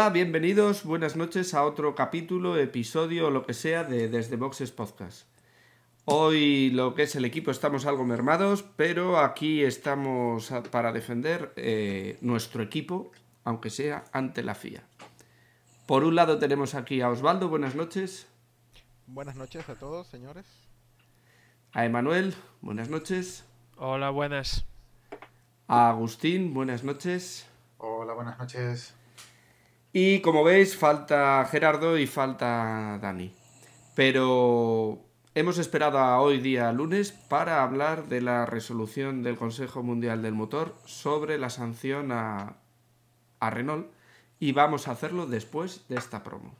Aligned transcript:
Hola, 0.00 0.08
bienvenidos, 0.08 0.84
buenas 0.84 1.14
noches 1.14 1.52
a 1.52 1.62
otro 1.62 1.94
capítulo, 1.94 2.56
episodio 2.56 3.26
o 3.26 3.30
lo 3.30 3.44
que 3.44 3.52
sea 3.52 3.84
de 3.84 4.08
Desde 4.08 4.36
Boxes 4.36 4.70
Podcast. 4.70 5.26
Hoy 6.06 6.70
lo 6.70 6.94
que 6.94 7.02
es 7.02 7.16
el 7.16 7.26
equipo 7.26 7.50
estamos 7.50 7.84
algo 7.84 8.06
mermados, 8.06 8.64
pero 8.76 9.18
aquí 9.18 9.62
estamos 9.62 10.50
para 10.70 10.92
defender 10.92 11.52
eh, 11.56 12.16
nuestro 12.22 12.62
equipo, 12.62 13.12
aunque 13.44 13.68
sea 13.68 14.04
ante 14.14 14.42
la 14.42 14.54
FIA. 14.54 14.82
Por 15.84 16.04
un 16.04 16.14
lado 16.14 16.38
tenemos 16.38 16.74
aquí 16.74 17.02
a 17.02 17.10
Osvaldo, 17.10 17.50
buenas 17.50 17.74
noches. 17.74 18.26
Buenas 19.06 19.36
noches 19.36 19.68
a 19.68 19.74
todos, 19.74 20.06
señores. 20.06 20.46
A 21.72 21.84
Emanuel, 21.84 22.34
buenas 22.62 22.88
noches. 22.88 23.44
Hola, 23.76 24.08
buenas. 24.08 24.64
A 25.68 25.90
Agustín, 25.90 26.54
buenas 26.54 26.84
noches. 26.84 27.46
Hola, 27.76 28.14
buenas 28.14 28.38
noches. 28.38 28.94
Y 29.92 30.20
como 30.20 30.44
veis, 30.44 30.76
falta 30.76 31.44
Gerardo 31.50 31.98
y 31.98 32.06
falta 32.06 32.98
Dani. 33.02 33.34
Pero 33.96 35.00
hemos 35.34 35.58
esperado 35.58 35.98
a 35.98 36.20
hoy 36.20 36.38
día 36.40 36.72
lunes 36.72 37.10
para 37.10 37.62
hablar 37.62 38.06
de 38.06 38.20
la 38.20 38.46
resolución 38.46 39.22
del 39.24 39.36
Consejo 39.36 39.82
Mundial 39.82 40.22
del 40.22 40.34
Motor 40.34 40.76
sobre 40.84 41.38
la 41.38 41.50
sanción 41.50 42.12
a, 42.12 42.56
a 43.40 43.50
Renault 43.50 43.90
y 44.38 44.52
vamos 44.52 44.86
a 44.86 44.92
hacerlo 44.92 45.26
después 45.26 45.88
de 45.88 45.96
esta 45.96 46.22
promo. 46.22 46.54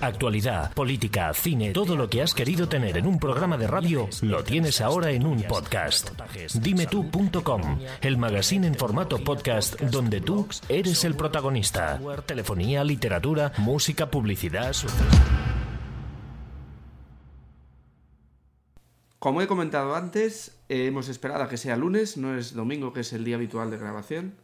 Actualidad, 0.00 0.72
política, 0.74 1.34
cine, 1.34 1.72
todo 1.72 1.96
lo 1.96 2.08
que 2.08 2.22
has 2.22 2.32
querido 2.32 2.68
tener 2.68 2.96
en 2.96 3.06
un 3.06 3.18
programa 3.18 3.56
de 3.56 3.66
radio 3.66 4.08
lo 4.22 4.44
tienes 4.44 4.80
ahora 4.80 5.10
en 5.10 5.26
un 5.26 5.42
podcast. 5.42 6.10
Dimetú.com, 6.54 7.80
el 8.00 8.16
magazine 8.16 8.68
en 8.68 8.76
formato 8.76 9.18
podcast 9.18 9.80
donde 9.80 10.20
tú 10.20 10.46
eres 10.68 11.02
el 11.02 11.16
protagonista. 11.16 12.00
Telefonía, 12.26 12.84
literatura, 12.84 13.52
música, 13.58 14.08
publicidad. 14.08 14.76
Como 19.18 19.42
he 19.42 19.48
comentado 19.48 19.96
antes, 19.96 20.56
eh, 20.68 20.86
hemos 20.86 21.08
esperado 21.08 21.42
a 21.42 21.48
que 21.48 21.56
sea 21.56 21.76
lunes, 21.76 22.16
no 22.16 22.36
es 22.36 22.54
domingo, 22.54 22.92
que 22.92 23.00
es 23.00 23.12
el 23.12 23.24
día 23.24 23.34
habitual 23.34 23.68
de 23.72 23.78
grabación, 23.78 24.34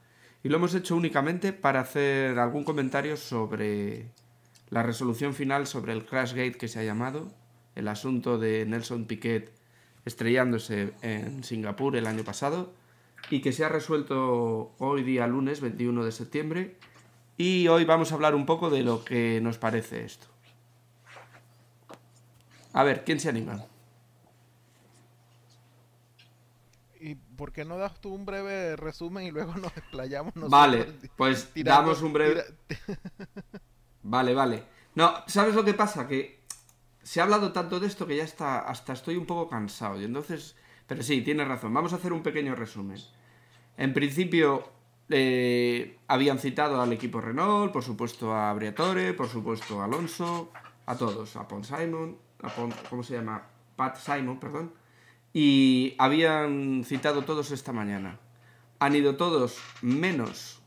y 0.43 0.49
lo 0.49 0.57
hemos 0.57 0.75
hecho 0.75 0.97
únicamente 0.97 1.53
para 1.53 1.79
hacer 1.79 2.41
algún 2.41 2.65
comentario 2.65 3.17
sobre 3.17 4.11
la 4.71 4.83
resolución 4.83 5.35
final 5.35 5.67
sobre 5.67 5.93
el 5.93 6.05
Crashgate 6.05 6.55
que 6.55 6.69
se 6.69 6.81
ha 6.81 6.85
llamado, 6.85 7.33
el 7.75 7.89
asunto 7.89 8.39
de 8.39 8.65
Nelson 8.67 9.07
Piquet 9.07 9.53
estrellándose 10.05 10.93
en 11.03 11.45
Singapur 11.45 11.97
el 11.97 12.07
año 12.07 12.25
pasado 12.25 12.73
y 13.31 13.41
que 13.41 13.53
se 13.53 13.65
ha 13.65 13.69
resuelto 13.69 14.75
hoy 14.79 15.03
día 15.03 15.27
lunes 15.27 15.61
21 15.61 16.05
de 16.05 16.13
septiembre 16.13 16.77
y 17.37 17.69
hoy 17.69 17.85
vamos 17.85 18.13
a 18.13 18.15
hablar 18.15 18.35
un 18.35 18.47
poco 18.47 18.71
de 18.71 18.83
lo 18.83 19.05
que 19.05 19.41
nos 19.41 19.59
parece 19.59 20.05
esto. 20.05 20.27
A 22.73 22.83
ver, 22.83 23.05
¿quién 23.05 23.21
se 23.21 23.29
anima? 23.29 23.65
¿Y 27.01 27.15
por 27.15 27.53
qué 27.53 27.65
no 27.65 27.77
das 27.77 28.01
tú 28.01 28.15
un 28.15 28.25
breve 28.25 28.77
resumen 28.77 29.27
y 29.27 29.31
luego 29.31 29.55
nos 29.57 29.77
explayamos? 29.77 30.35
Nosotros? 30.35 30.51
Vale, 30.51 30.87
pues 31.17 31.51
damos 31.55 32.03
un 32.03 32.13
breve... 32.13 32.45
Vale, 34.05 34.35
vale. 34.35 34.63
No, 34.95 35.13
¿sabes 35.27 35.55
lo 35.55 35.65
que 35.65 35.75
pasa? 35.75 36.07
Que 36.07 36.41
se 37.03 37.21
ha 37.21 37.25
hablado 37.25 37.53
tanto 37.53 37.81
de 37.81 37.87
esto 37.87 38.07
que 38.07 38.17
ya 38.17 38.25
está, 38.25 38.61
hasta 38.61 38.93
estoy 38.93 39.17
un 39.17 39.27
poco 39.27 39.49
cansado. 39.49 40.01
Y 40.01 40.05
entonces, 40.05 40.57
pero 40.87 41.03
sí, 41.03 41.23
tienes 41.23 41.49
razón. 41.49 41.75
Vamos 41.75 41.93
a 41.93 41.97
hacer 41.97 42.13
un 42.13 42.23
pequeño 42.23 42.55
resumen. 42.55 42.99
En 43.77 43.93
principio, 43.93 44.69
eh, 45.09 45.99
habían 46.07 46.39
citado 46.39 46.81
al 46.81 46.93
equipo 46.93 47.21
Renault, 47.21 47.73
por 47.73 47.83
supuesto 47.83 48.35
a 48.35 48.53
Briatore, 48.53 49.15
por 49.15 49.29
supuesto 49.29 49.81
a 49.81 49.87
Alonso, 49.87 50.53
a 50.87 50.97
todos, 50.97 51.35
a 51.37 51.49
Pon 51.49 51.65
Simon, 51.65 52.17
a 52.43 52.49
Pon, 52.49 52.73
¿cómo 52.89 53.03
se 53.03 53.15
llama? 53.15 53.43
Pat 53.75 53.97
Simon, 53.97 54.39
perdón. 54.39 54.73
Y 55.33 55.95
habían 55.99 56.85
citado 56.85 57.23
todos 57.23 57.51
esta 57.51 57.73
mañana. 57.73 58.21
Han 58.79 58.95
ido 58.95 59.17
todos 59.17 59.59
menos 59.83 60.63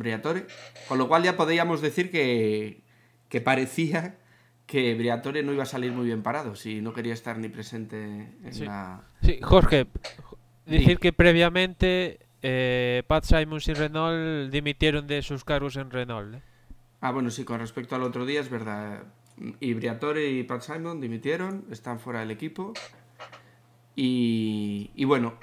Briatore, 0.00 0.46
con 0.88 0.98
lo 0.98 1.06
cual 1.06 1.22
ya 1.22 1.36
podríamos 1.36 1.80
decir 1.80 2.10
que, 2.10 2.82
que 3.28 3.40
parecía 3.40 4.16
que 4.66 4.94
Briatore 4.94 5.42
no 5.42 5.52
iba 5.52 5.62
a 5.62 5.66
salir 5.66 5.92
muy 5.92 6.06
bien 6.06 6.22
parado 6.22 6.54
si 6.54 6.80
no 6.80 6.92
quería 6.92 7.14
estar 7.14 7.38
ni 7.38 7.48
presente 7.48 8.34
en 8.44 8.52
sí. 8.52 8.64
la... 8.64 9.02
Sí, 9.22 9.38
Jorge, 9.42 9.86
decir 10.66 10.98
que 10.98 11.12
previamente 11.12 12.20
eh, 12.42 13.02
Pat 13.06 13.24
Simons 13.24 13.68
y 13.68 13.74
Renault 13.74 14.50
dimitieron 14.50 15.06
de 15.06 15.22
sus 15.22 15.44
cargos 15.44 15.76
en 15.76 15.90
Renault. 15.90 16.36
¿eh? 16.36 16.42
Ah, 17.00 17.10
bueno, 17.10 17.30
sí, 17.30 17.44
con 17.44 17.60
respecto 17.60 17.96
al 17.96 18.02
otro 18.02 18.26
día 18.26 18.40
es 18.40 18.50
verdad. 18.50 19.04
Y 19.58 19.74
Briatore 19.74 20.30
y 20.30 20.42
Pat 20.42 20.62
Simon 20.62 21.00
dimitieron, 21.00 21.64
están 21.70 21.98
fuera 21.98 22.20
del 22.20 22.30
equipo. 22.30 22.74
Y, 24.02 25.04
bueno, 25.04 25.34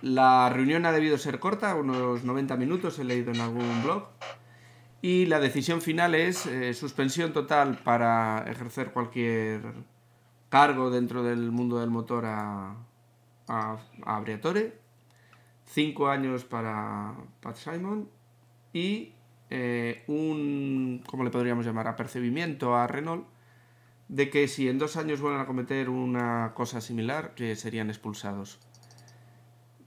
la 0.00 0.48
reunión 0.48 0.86
ha 0.86 0.92
debido 0.92 1.18
ser 1.18 1.38
corta, 1.38 1.74
unos 1.74 2.24
90 2.24 2.56
minutos, 2.56 2.98
he 2.98 3.04
leído 3.04 3.30
en 3.30 3.42
algún 3.42 3.82
blog. 3.82 4.08
Y 5.02 5.26
la 5.26 5.38
decisión 5.38 5.82
final 5.82 6.14
es 6.14 6.46
eh, 6.46 6.72
suspensión 6.72 7.34
total 7.34 7.76
para 7.84 8.46
ejercer 8.50 8.92
cualquier 8.92 9.60
cargo 10.48 10.88
dentro 10.88 11.22
del 11.22 11.50
mundo 11.50 11.78
del 11.78 11.90
motor 11.90 12.24
a, 12.24 12.76
a, 13.48 13.78
a 14.06 14.20
Briatore. 14.20 14.80
Cinco 15.66 16.08
años 16.08 16.44
para 16.44 17.14
Pat 17.42 17.56
Simon. 17.56 18.08
Y 18.72 19.12
eh, 19.50 20.04
un, 20.06 21.04
¿cómo 21.06 21.22
le 21.22 21.28
podríamos 21.28 21.66
llamar? 21.66 21.86
Apercibimiento 21.86 22.74
a 22.74 22.86
Renault 22.86 23.26
de 24.08 24.30
que 24.30 24.48
si 24.48 24.68
en 24.68 24.78
dos 24.78 24.96
años 24.96 25.20
vuelven 25.20 25.40
a 25.40 25.46
cometer 25.46 25.88
una 25.88 26.52
cosa 26.54 26.80
similar, 26.80 27.34
que 27.34 27.56
serían 27.56 27.90
expulsados. 27.90 28.60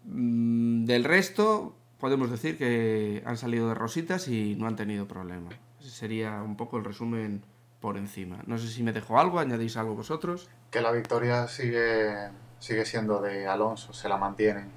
Mm, 0.06 0.86
del 0.86 1.04
resto, 1.04 1.76
podemos 2.00 2.30
decir 2.32 2.58
que 2.58 3.24
han 3.26 3.38
salido 3.38 3.70
de 3.70 3.76
rositas 3.76 4.28
y 4.28 4.56
no 4.56 4.68
han 4.68 4.76
tenido 4.76 5.08
problema. 5.08 5.50
Ese 5.80 5.90
sería 5.90 6.42
un 6.42 6.58
poco 6.58 6.78
el 6.78 6.84
resumen 6.84 7.44
por 7.80 7.98
encima. 7.98 8.42
No 8.46 8.58
sé 8.58 8.68
si 8.68 8.84
me 8.84 8.92
dejo 8.92 9.20
algo, 9.20 9.40
añadís 9.40 9.78
algo 9.78 9.96
vosotros. 9.96 10.50
Que 10.72 10.82
la 10.82 10.92
victoria 10.92 11.48
sigue, 11.48 12.30
sigue 12.60 12.86
siendo 12.86 13.22
de 13.22 13.48
Alonso, 13.48 13.94
se 13.94 14.10
la 14.10 14.18
mantienen. 14.18 14.70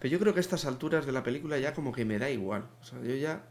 Pero 0.00 0.12
yo 0.12 0.18
creo 0.18 0.34
que 0.34 0.40
a 0.40 0.42
estas 0.42 0.66
alturas 0.66 1.06
de 1.06 1.12
la 1.12 1.22
película 1.22 1.58
ya 1.58 1.72
como 1.72 1.92
que 1.92 2.04
me 2.04 2.18
da 2.18 2.28
igual. 2.28 2.68
O 2.82 2.84
sea, 2.84 3.00
yo 3.00 3.14
ya... 3.14 3.42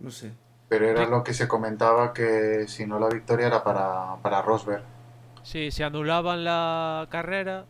No 0.00 0.10
sé. 0.10 0.32
Pero 0.70 0.88
era 0.88 1.04
lo 1.06 1.24
que 1.24 1.34
se 1.34 1.48
comentaba 1.48 2.14
que 2.14 2.68
si 2.68 2.86
no 2.86 3.00
la 3.00 3.08
victoria 3.08 3.48
era 3.48 3.64
para, 3.64 4.14
para 4.22 4.40
Rosberg. 4.40 4.84
Sí, 5.42 5.72
se 5.72 5.82
anulaban 5.82 6.44
la 6.44 7.08
carrera 7.10 7.64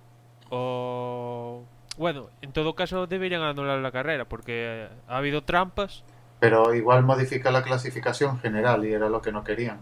o... 0.51 1.65
Bueno, 1.97 2.29
en 2.43 2.53
todo 2.53 2.75
caso 2.75 3.07
deberían 3.07 3.41
anular 3.41 3.79
la 3.79 3.91
carrera 3.91 4.27
porque 4.27 4.87
ha 5.09 5.17
habido 5.17 5.43
trampas. 5.45 6.05
Pero 6.41 6.75
igual 6.75 7.03
modifica 7.03 7.51
la 7.51 7.63
clasificación 7.63 8.39
general 8.39 8.85
y 8.85 8.93
era 8.93 9.09
lo 9.09 9.23
que 9.23 9.33
no 9.33 9.45
querían. 9.45 9.79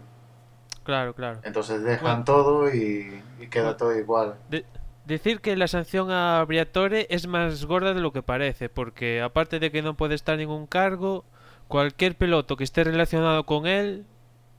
Claro, 0.83 1.13
claro. 1.13 1.39
Entonces 1.43 1.83
dejan 1.83 2.01
bueno, 2.01 2.23
todo 2.23 2.73
y, 2.73 3.21
y, 3.41 3.47
queda 3.47 3.63
bueno, 3.63 3.77
todo 3.77 3.99
igual. 3.99 4.35
De, 4.49 4.65
decir 5.05 5.41
que 5.41 5.57
la 5.57 5.67
sanción 5.67 6.09
a 6.09 6.41
Briatore 6.45 7.07
es 7.09 7.27
más 7.27 7.65
gorda 7.65 7.93
de 7.93 7.99
lo 7.99 8.13
que 8.13 8.23
parece, 8.23 8.69
porque 8.69 9.21
aparte 9.21 9.59
de 9.59 9.71
que 9.71 9.81
no 9.81 9.95
puede 9.95 10.15
estar 10.15 10.37
ningún 10.37 10.67
cargo, 10.67 11.25
cualquier 11.69 12.15
piloto 12.15 12.57
que 12.57 12.65
esté 12.65 12.83
relacionado 12.83 13.45
con 13.45 13.67
él 13.67 14.05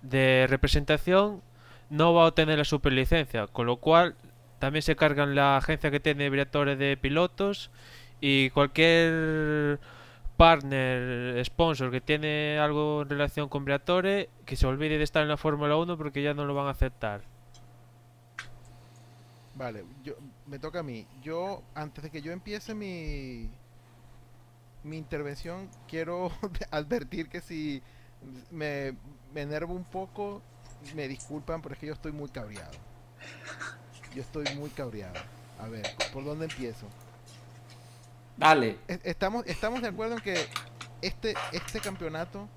de 0.00 0.46
representación 0.48 1.42
no 1.90 2.14
va 2.14 2.22
a 2.22 2.28
obtener 2.28 2.56
la 2.56 2.64
superlicencia, 2.64 3.48
con 3.48 3.66
lo 3.66 3.76
cual 3.76 4.14
también 4.60 4.82
se 4.82 4.96
cargan 4.96 5.34
la 5.34 5.56
agencia 5.56 5.90
que 5.90 6.00
tiene 6.00 6.30
Briatore 6.30 6.76
de 6.76 6.96
pilotos 6.96 7.70
y 8.20 8.50
cualquier 8.50 9.80
partner, 10.36 11.44
sponsor 11.44 11.90
que 11.90 12.00
tiene 12.00 12.58
algo 12.60 13.02
en 13.02 13.10
relación 13.10 13.48
con 13.48 13.64
Briatore, 13.64 14.30
que 14.46 14.54
se 14.54 14.66
olvide 14.66 14.96
de 14.96 15.04
estar 15.04 15.22
en 15.22 15.28
la 15.28 15.36
Fórmula 15.36 15.76
1 15.76 15.98
porque 15.98 16.22
ya 16.22 16.32
no 16.32 16.44
lo 16.44 16.54
van 16.54 16.68
a 16.68 16.70
aceptar. 16.70 17.22
Vale, 19.56 19.84
yo, 20.04 20.14
me 20.46 20.60
toca 20.60 20.78
a 20.78 20.82
mí. 20.84 21.06
Yo, 21.22 21.62
antes 21.74 22.04
de 22.04 22.10
que 22.10 22.22
yo 22.22 22.30
empiece 22.30 22.72
mi, 22.72 23.50
mi 24.82 24.96
intervención, 24.96 25.68
quiero 25.88 26.32
advertir 26.70 27.28
que 27.28 27.40
si 27.40 27.82
me, 28.50 28.94
me 29.32 29.42
enervo 29.42 29.74
un 29.74 29.84
poco, 29.84 30.42
me 30.94 31.08
disculpan, 31.08 31.62
pero 31.62 31.74
es 31.74 31.80
que 31.80 31.86
yo 31.86 31.92
estoy 31.92 32.12
muy 32.12 32.28
cabreado. 32.28 32.72
Yo 34.14 34.22
estoy 34.22 34.44
muy 34.56 34.70
cabreado. 34.70 35.14
A 35.58 35.68
ver, 35.68 35.86
¿por 36.12 36.24
dónde 36.24 36.46
empiezo? 36.46 36.86
Dale. 38.36 38.78
Estamos, 38.88 39.46
estamos 39.46 39.82
de 39.82 39.88
acuerdo 39.88 40.14
en 40.14 40.20
que 40.20 40.46
este, 41.02 41.34
este 41.52 41.80
campeonato, 41.80 42.48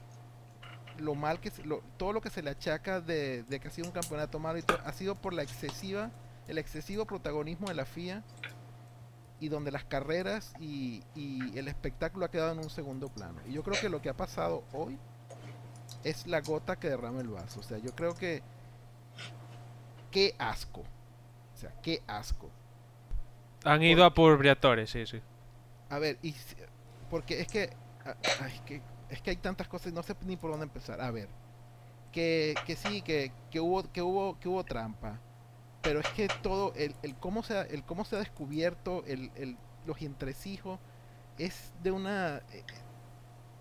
lo 0.98 1.16
mal 1.16 1.40
que 1.40 1.52
lo, 1.66 1.82
todo 1.98 2.14
lo 2.14 2.22
que 2.22 2.30
se 2.30 2.42
le 2.42 2.52
achaca 2.52 3.02
de, 3.02 3.44
de, 3.44 3.60
que 3.60 3.68
ha 3.68 3.72
sido 3.72 3.88
un 3.88 3.94
campeonato 3.94 4.40
malo 4.40 4.58
y 4.58 4.62
todo, 4.62 4.80
ha 4.86 4.94
sido 4.94 5.16
por 5.16 5.34
la 5.34 5.44
excesiva, 5.44 6.12
el 6.48 6.58
excesivo 6.58 7.06
protagonismo 7.06 7.68
de 7.68 7.74
la 7.76 7.86
FIA 7.86 8.24
y 9.44 9.50
donde 9.50 9.72
las 9.72 9.84
carreras 9.84 10.54
y, 10.58 11.04
y, 11.16 11.58
el 11.60 11.68
espectáculo 11.68 12.26
ha 12.26 12.32
quedado 12.32 12.54
en 12.54 12.60
un 12.60 12.70
segundo 12.70 13.10
plano. 13.10 13.42
Y 13.46 13.52
yo 13.52 13.62
creo 13.62 13.78
que 13.78 13.90
lo 13.90 14.02
que 14.02 14.08
ha 14.08 14.14
pasado 14.14 14.64
hoy 14.72 14.98
es 16.06 16.26
la 16.28 16.40
gota 16.40 16.78
que 16.78 16.88
derrama 16.88 17.20
el 17.20 17.28
vaso. 17.28 17.60
O 17.60 17.64
sea, 17.64 17.78
yo 17.78 17.94
creo 17.94 18.16
que 18.16 18.42
qué 20.12 20.34
asco. 20.40 20.80
O 20.80 21.58
sea, 21.58 21.74
qué 21.82 22.02
asco. 22.08 22.50
Han 23.66 23.84
ido 23.84 24.06
a 24.06 24.14
por 24.14 24.38
Briatore, 24.38 24.88
sí, 24.88 25.06
sí. 25.06 25.20
A 25.90 26.00
ver, 26.00 26.18
y 26.22 26.34
porque 27.10 27.42
es 27.42 27.48
que, 27.48 27.70
que 28.66 28.82
es 29.10 29.22
que 29.22 29.30
hay 29.30 29.36
tantas 29.36 29.68
cosas, 29.68 29.92
no 29.92 30.04
sé 30.04 30.16
ni 30.26 30.38
por 30.38 30.52
dónde 30.52 30.68
empezar. 30.68 31.02
A 31.02 31.12
ver, 31.12 31.28
que, 32.14 32.56
que 32.66 32.78
sí, 32.78 33.02
que, 33.02 33.34
que 33.52 33.60
hubo 33.60 33.92
que 33.92 34.02
hubo 34.02 34.40
que 34.40 34.48
hubo 34.48 34.64
trampa, 34.64 35.20
pero 35.84 36.00
es 36.00 36.08
que 36.10 36.30
todo 36.42 36.74
el, 36.76 36.96
el 37.04 37.16
cómo 37.16 37.44
se 37.44 37.58
ha, 37.58 37.62
el 37.64 37.84
cómo 37.84 38.06
se 38.06 38.16
ha 38.16 38.20
descubierto 38.20 39.04
el, 39.06 39.32
el, 39.36 39.58
los 39.86 40.02
entresijos 40.02 40.80
es 41.38 41.72
de 41.84 41.92
una 41.92 42.42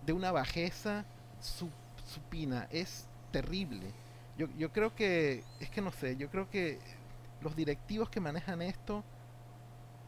de 0.05 0.13
una 0.13 0.31
bajeza 0.31 1.05
supina, 2.05 2.67
es 2.71 3.07
terrible. 3.31 3.93
Yo, 4.37 4.47
yo 4.57 4.71
creo 4.71 4.95
que 4.95 5.43
es 5.59 5.69
que 5.69 5.81
no 5.81 5.91
sé, 5.91 6.17
yo 6.17 6.29
creo 6.29 6.49
que 6.49 6.79
los 7.41 7.55
directivos 7.55 8.09
que 8.09 8.19
manejan 8.19 8.61
esto, 8.61 9.03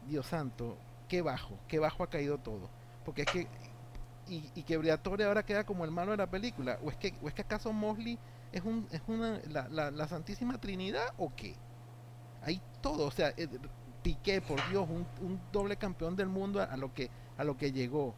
Dios 0.08 0.26
santo, 0.26 0.76
qué 1.08 1.22
bajo, 1.22 1.58
qué 1.68 1.78
bajo 1.78 2.02
ha 2.02 2.10
caído 2.10 2.38
todo. 2.38 2.70
Porque 3.04 3.22
es 3.22 3.28
que 3.28 3.48
y, 4.28 4.50
y 4.54 4.62
que 4.64 4.76
Briatore 4.78 5.24
ahora 5.24 5.44
queda 5.44 5.64
como 5.64 5.84
el 5.84 5.90
malo 5.90 6.12
de 6.12 6.18
la 6.18 6.30
película, 6.30 6.78
o 6.84 6.90
es 6.90 6.96
que 6.96 7.14
o 7.22 7.28
es 7.28 7.34
que 7.34 7.42
acaso 7.42 7.72
Mosley 7.72 8.18
es 8.52 8.62
un 8.64 8.88
es 8.92 9.02
una 9.08 9.40
la, 9.48 9.68
la, 9.68 9.90
la 9.90 10.08
Santísima 10.08 10.58
Trinidad 10.60 11.14
o 11.18 11.32
qué? 11.36 11.56
Todo, 12.86 13.06
o 13.06 13.10
sea, 13.10 13.34
eh, 13.36 13.48
Piqué, 14.02 14.40
por 14.40 14.56
Dios, 14.70 14.88
un, 14.88 15.04
un, 15.20 15.40
doble 15.50 15.76
campeón 15.76 16.14
del 16.14 16.28
mundo 16.28 16.62
a, 16.62 16.76
lo 16.76 16.94
que 16.94 17.10
a 17.36 17.42
lo 17.42 17.56
que 17.56 17.72
llegó. 17.72 18.14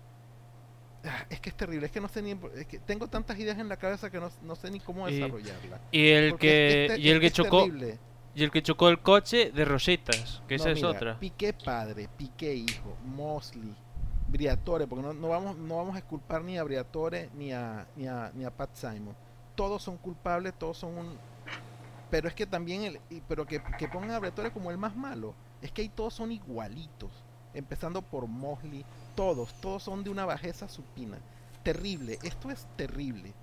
Ah, 1.02 1.24
es 1.30 1.40
que 1.40 1.48
es 1.48 1.56
terrible, 1.56 1.86
es 1.86 1.92
que 1.92 2.02
no 2.02 2.08
sé 2.08 2.20
ni 2.20 2.38
es 2.54 2.66
que 2.66 2.78
tengo 2.80 3.08
tantas 3.08 3.38
ideas 3.38 3.58
en 3.58 3.70
la 3.70 3.78
cabeza 3.78 4.10
que 4.10 4.20
no, 4.20 4.30
no 4.42 4.54
sé 4.56 4.70
ni 4.70 4.78
cómo 4.78 5.06
desarrollarla. 5.06 5.80
Y 5.90 6.08
el 6.08 6.36
que 6.36 6.84
es, 6.84 6.90
es, 6.92 6.98
y 6.98 7.08
el 7.08 7.20
que 7.20 7.30
chocó 7.30 7.64
terrible. 7.64 7.98
y 8.34 8.44
el 8.44 8.50
que 8.50 8.62
chocó 8.62 8.90
el 8.90 9.00
coche 9.00 9.50
de 9.52 9.64
Rositas, 9.64 10.42
que 10.46 10.58
no, 10.58 10.64
esa 10.64 10.74
mira, 10.74 10.90
es 10.90 10.96
otra. 10.96 11.18
Piqué 11.18 11.54
padre, 11.54 12.10
Piqué 12.18 12.54
hijo, 12.54 12.94
Mosley, 13.06 13.74
Briatore, 14.28 14.86
porque 14.86 15.02
no, 15.02 15.14
no, 15.14 15.28
vamos 15.28 15.56
no 15.56 15.78
vamos 15.78 15.96
a 15.96 16.02
culpar 16.02 16.44
ni 16.44 16.58
a 16.58 16.64
Briatore 16.64 17.30
ni 17.34 17.52
a 17.52 17.86
ni 17.96 18.06
a, 18.06 18.30
ni 18.34 18.44
a 18.44 18.50
Pat 18.50 18.74
Simon. 18.74 19.16
Todos 19.54 19.82
son 19.82 19.96
culpables, 19.96 20.52
todos 20.58 20.76
son 20.76 20.98
un 20.98 21.18
pero 22.10 22.28
es 22.28 22.34
que 22.34 22.46
también 22.46 22.82
el 22.82 23.00
pero 23.28 23.46
que, 23.46 23.62
que 23.78 23.88
pongan 23.88 24.12
a 24.12 24.18
Briatore 24.18 24.52
como 24.52 24.70
el 24.70 24.78
más 24.78 24.96
malo, 24.96 25.34
es 25.62 25.72
que 25.72 25.82
ahí 25.82 25.88
todos 25.88 26.14
son 26.14 26.32
igualitos, 26.32 27.10
empezando 27.54 28.02
por 28.02 28.26
Mosley, 28.26 28.84
todos, 29.14 29.52
todos 29.60 29.82
son 29.82 30.04
de 30.04 30.10
una 30.10 30.24
bajeza 30.24 30.68
supina. 30.68 31.18
Terrible, 31.62 32.18
esto 32.22 32.50
es 32.50 32.66
terrible. 32.76 33.34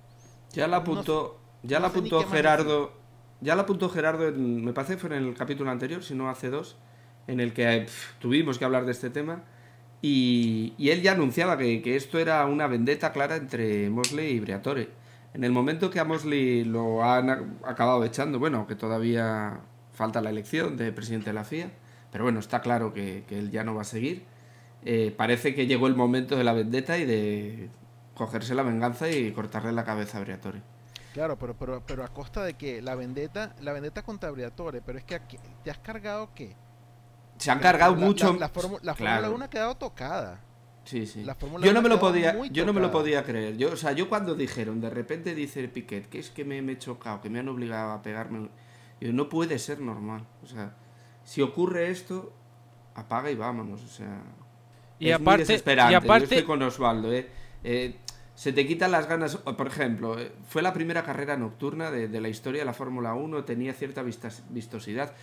Ya 0.52 0.66
la 0.66 0.78
apuntó, 0.78 1.40
no, 1.62 1.68
ya 1.68 1.78
no 1.78 1.82
la 1.82 1.88
apuntó 1.88 2.26
Gerardo, 2.26 2.92
ya 3.40 3.54
la 3.54 3.62
apuntó 3.62 3.88
Gerardo, 3.88 4.28
en, 4.28 4.64
me 4.64 4.72
parece 4.72 4.94
que 4.94 5.00
fue 5.00 5.16
en 5.16 5.24
el 5.24 5.34
capítulo 5.34 5.70
anterior, 5.70 6.02
si 6.02 6.14
no 6.14 6.28
hace 6.28 6.48
dos, 6.48 6.76
en 7.26 7.40
el 7.40 7.52
que 7.52 7.82
pff, 7.86 8.18
tuvimos 8.18 8.58
que 8.58 8.64
hablar 8.64 8.86
de 8.86 8.92
este 8.92 9.10
tema. 9.10 9.44
Y, 10.02 10.74
y 10.78 10.90
él 10.90 11.02
ya 11.02 11.12
anunciaba 11.12 11.56
que, 11.56 11.82
que, 11.82 11.96
esto 11.96 12.18
era 12.18 12.44
una 12.46 12.66
vendetta 12.66 13.12
clara 13.12 13.36
entre 13.36 13.90
Mosley 13.90 14.34
y 14.34 14.40
Briatore. 14.40 14.90
En 15.36 15.44
el 15.44 15.52
momento 15.52 15.90
que 15.90 16.00
a 16.00 16.04
Mosley 16.06 16.64
lo 16.64 17.04
han 17.04 17.58
acabado 17.62 18.02
echando, 18.06 18.38
bueno, 18.38 18.66
que 18.66 18.74
todavía 18.74 19.60
falta 19.92 20.22
la 20.22 20.30
elección 20.30 20.78
de 20.78 20.90
presidente 20.92 21.26
de 21.26 21.34
la 21.34 21.44
FIA, 21.44 21.72
pero 22.10 22.24
bueno, 22.24 22.40
está 22.40 22.62
claro 22.62 22.94
que, 22.94 23.24
que 23.28 23.38
él 23.38 23.50
ya 23.50 23.62
no 23.62 23.74
va 23.74 23.82
a 23.82 23.84
seguir. 23.84 24.24
Eh, 24.82 25.14
parece 25.14 25.54
que 25.54 25.66
llegó 25.66 25.88
el 25.88 25.94
momento 25.94 26.36
de 26.38 26.44
la 26.44 26.54
vendetta 26.54 26.96
y 26.96 27.04
de 27.04 27.68
cogerse 28.14 28.54
la 28.54 28.62
venganza 28.62 29.10
y 29.10 29.30
cortarle 29.32 29.72
la 29.72 29.84
cabeza 29.84 30.16
a 30.16 30.22
Briatore. 30.22 30.62
Claro, 31.12 31.36
pero, 31.38 31.52
pero, 31.52 31.82
pero 31.86 32.02
a 32.02 32.08
costa 32.08 32.42
de 32.42 32.54
que 32.54 32.80
la 32.80 32.94
vendetta, 32.94 33.54
la 33.60 33.74
vendetta 33.74 34.02
contra 34.02 34.30
Briatore, 34.30 34.80
pero 34.80 34.96
es 34.96 35.04
que 35.04 35.16
aquí, 35.16 35.36
te 35.62 35.70
has 35.70 35.78
cargado 35.80 36.30
qué? 36.34 36.56
Se 37.36 37.50
han 37.50 37.58
cargado 37.58 37.94
la, 37.94 38.06
mucho. 38.06 38.32
La, 38.32 38.38
la, 38.38 38.48
Fórmula, 38.48 38.80
la 38.82 38.94
claro. 38.94 39.16
Fórmula 39.16 39.36
1 39.36 39.44
ha 39.44 39.50
quedado 39.50 39.74
tocada. 39.74 40.40
Sí, 40.86 41.04
sí. 41.04 41.26
yo 41.62 41.72
no 41.72 41.82
me 41.82 41.88
lo 41.88 41.98
podía, 41.98 42.46
yo 42.46 42.64
no 42.64 42.72
me 42.72 42.80
lo 42.80 42.92
podía 42.92 43.24
creer. 43.24 43.56
Yo, 43.56 43.72
o 43.72 43.76
sea, 43.76 43.90
yo 43.90 44.08
cuando 44.08 44.36
dijeron, 44.36 44.80
de 44.80 44.88
repente 44.88 45.34
dice 45.34 45.66
Piquet, 45.66 46.08
que 46.08 46.20
es 46.20 46.30
que 46.30 46.44
me, 46.44 46.62
me 46.62 46.72
he 46.72 46.78
chocado, 46.78 47.20
que 47.20 47.28
me 47.28 47.40
han 47.40 47.48
obligado 47.48 47.90
a 47.90 48.02
pegarme. 48.02 48.48
Yo, 49.00 49.12
no 49.12 49.28
puede 49.28 49.58
ser 49.58 49.80
normal. 49.80 50.24
O 50.44 50.46
sea, 50.46 50.76
si 51.24 51.42
ocurre 51.42 51.90
esto, 51.90 52.32
apaga 52.94 53.32
y 53.32 53.34
vámonos. 53.34 53.82
O 53.82 53.88
sea, 53.88 54.22
y 55.00 55.08
es 55.08 55.16
aparte, 55.16 55.30
muy 55.30 55.38
desesperante. 55.38 55.92
y 55.92 55.96
aparte... 55.96 56.26
Yo 56.26 56.34
estoy 56.36 56.46
con 56.46 56.62
Osvaldo, 56.62 57.12
¿eh? 57.12 57.28
eh 57.64 57.96
se 58.36 58.52
te 58.52 58.64
quitan 58.66 58.92
las 58.92 59.08
ganas. 59.08 59.36
Por 59.36 59.66
ejemplo, 59.66 60.20
eh, 60.20 60.30
fue 60.46 60.62
la 60.62 60.72
primera 60.72 61.02
carrera 61.02 61.36
nocturna 61.36 61.90
de, 61.90 62.06
de 62.06 62.20
la 62.20 62.28
historia 62.28 62.60
de 62.60 62.66
la 62.66 62.74
Fórmula 62.74 63.14
1, 63.14 63.44
tenía 63.44 63.72
cierta 63.72 64.02
vistas, 64.02 64.44
vistosidad, 64.50 65.14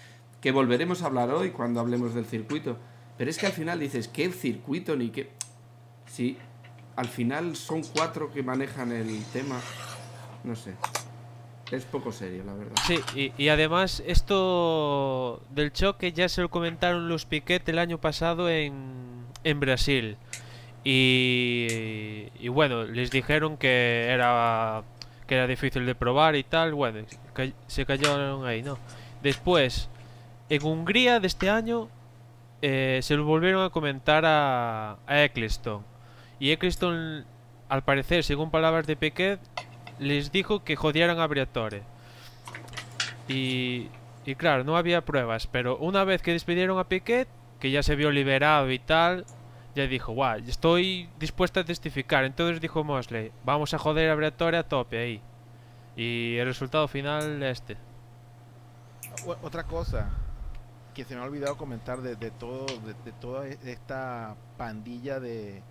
que 0.42 0.52
volveremos 0.52 1.04
a 1.04 1.06
hablar 1.06 1.30
hoy 1.30 1.52
cuando 1.52 1.80
hablemos 1.80 2.14
del 2.14 2.26
circuito. 2.26 2.78
Pero 3.18 3.30
es 3.30 3.38
que 3.38 3.46
al 3.46 3.54
final 3.54 3.80
dices, 3.80 4.08
¿qué 4.08 4.30
circuito 4.32 4.96
ni 4.96 5.10
qué? 5.10 5.30
Sí, 6.14 6.38
al 6.96 7.08
final 7.08 7.56
son 7.56 7.82
cuatro 7.82 8.32
que 8.32 8.44
manejan 8.44 8.92
el 8.92 9.26
tema. 9.34 9.60
No 10.44 10.56
sé. 10.56 10.76
Es 11.72 11.86
poco 11.86 12.12
serio, 12.12 12.44
la 12.46 12.54
verdad. 12.54 12.76
Sí, 12.86 13.00
y, 13.16 13.44
y, 13.44 13.50
además 13.50 14.04
esto 14.06 15.42
del 15.50 15.74
choque 15.74 16.14
ya 16.14 16.30
se 16.30 16.42
lo 16.42 16.52
comentaron 16.52 17.10
los 17.10 17.26
Piquet 17.26 17.68
el 17.68 17.80
año 17.80 17.98
pasado 17.98 18.48
en, 18.48 19.26
en 19.44 19.60
Brasil. 19.60 20.18
Y, 20.84 22.28
y, 22.40 22.48
bueno, 22.50 22.84
les 22.84 23.10
dijeron 23.10 23.58
que 23.58 24.06
era 24.08 24.84
que 25.26 25.34
era 25.34 25.48
difícil 25.48 25.84
de 25.88 25.96
probar 25.96 26.36
y 26.36 26.44
tal. 26.44 26.76
Bueno, 26.76 27.08
se 27.66 27.86
callaron 27.88 28.46
ahí, 28.46 28.62
¿no? 28.62 28.78
Después, 29.24 29.90
en 30.50 30.64
Hungría 30.64 31.20
de 31.20 31.26
este 31.26 31.50
año, 31.50 31.90
eh, 32.62 33.00
se 33.02 33.16
lo 33.16 33.26
volvieron 33.26 33.66
a 33.66 33.72
comentar 33.72 34.26
a, 34.28 35.00
a 35.08 35.24
Eccleston. 35.24 35.93
Y 36.40 36.52
Eccleston, 36.52 37.26
al 37.70 37.84
parecer, 37.84 38.24
según 38.24 38.52
palabras 38.52 38.88
de 38.88 38.96
Piquet, 38.96 39.40
les 40.00 40.32
dijo 40.32 40.64
que 40.64 40.76
jodieran 40.76 41.20
a 41.20 41.28
Briatore. 41.28 41.84
Y, 43.28 43.90
y 44.26 44.36
claro, 44.36 44.64
no 44.64 44.78
había 44.78 45.06
pruebas, 45.06 45.48
pero 45.48 45.78
una 45.78 46.04
vez 46.04 46.22
que 46.22 46.32
despidieron 46.32 46.80
a 46.80 46.90
Piquet, 46.90 47.28
que 47.60 47.72
ya 47.72 47.84
se 47.84 47.96
vio 47.96 48.12
liberado 48.12 48.70
y 48.72 48.80
tal, 48.80 49.26
ya 49.76 49.88
dijo, 49.88 50.14
guau, 50.14 50.40
estoy 50.40 51.10
dispuesto 51.20 51.60
a 51.60 51.64
testificar. 51.64 52.26
Entonces 52.26 52.62
dijo 52.62 52.84
Mosley, 52.84 53.32
vamos 53.44 53.74
a 53.74 53.78
joder 53.78 54.10
a 54.10 54.16
Briatore 54.16 54.58
a 54.58 54.64
tope 54.64 54.98
ahí. 54.98 55.22
Y 55.96 56.38
el 56.38 56.48
resultado 56.48 56.88
final 56.88 57.42
este. 57.44 57.78
Otra 59.42 59.64
cosa 59.64 60.10
que 60.94 61.04
se 61.04 61.16
me 61.16 61.22
ha 61.22 61.24
olvidado 61.24 61.58
comentar 61.58 62.02
de, 62.02 62.16
todo, 62.32 62.66
de, 62.66 63.12
toda 63.14 63.48
esta 63.48 64.36
pandilla 64.58 65.20
de, 65.20 65.62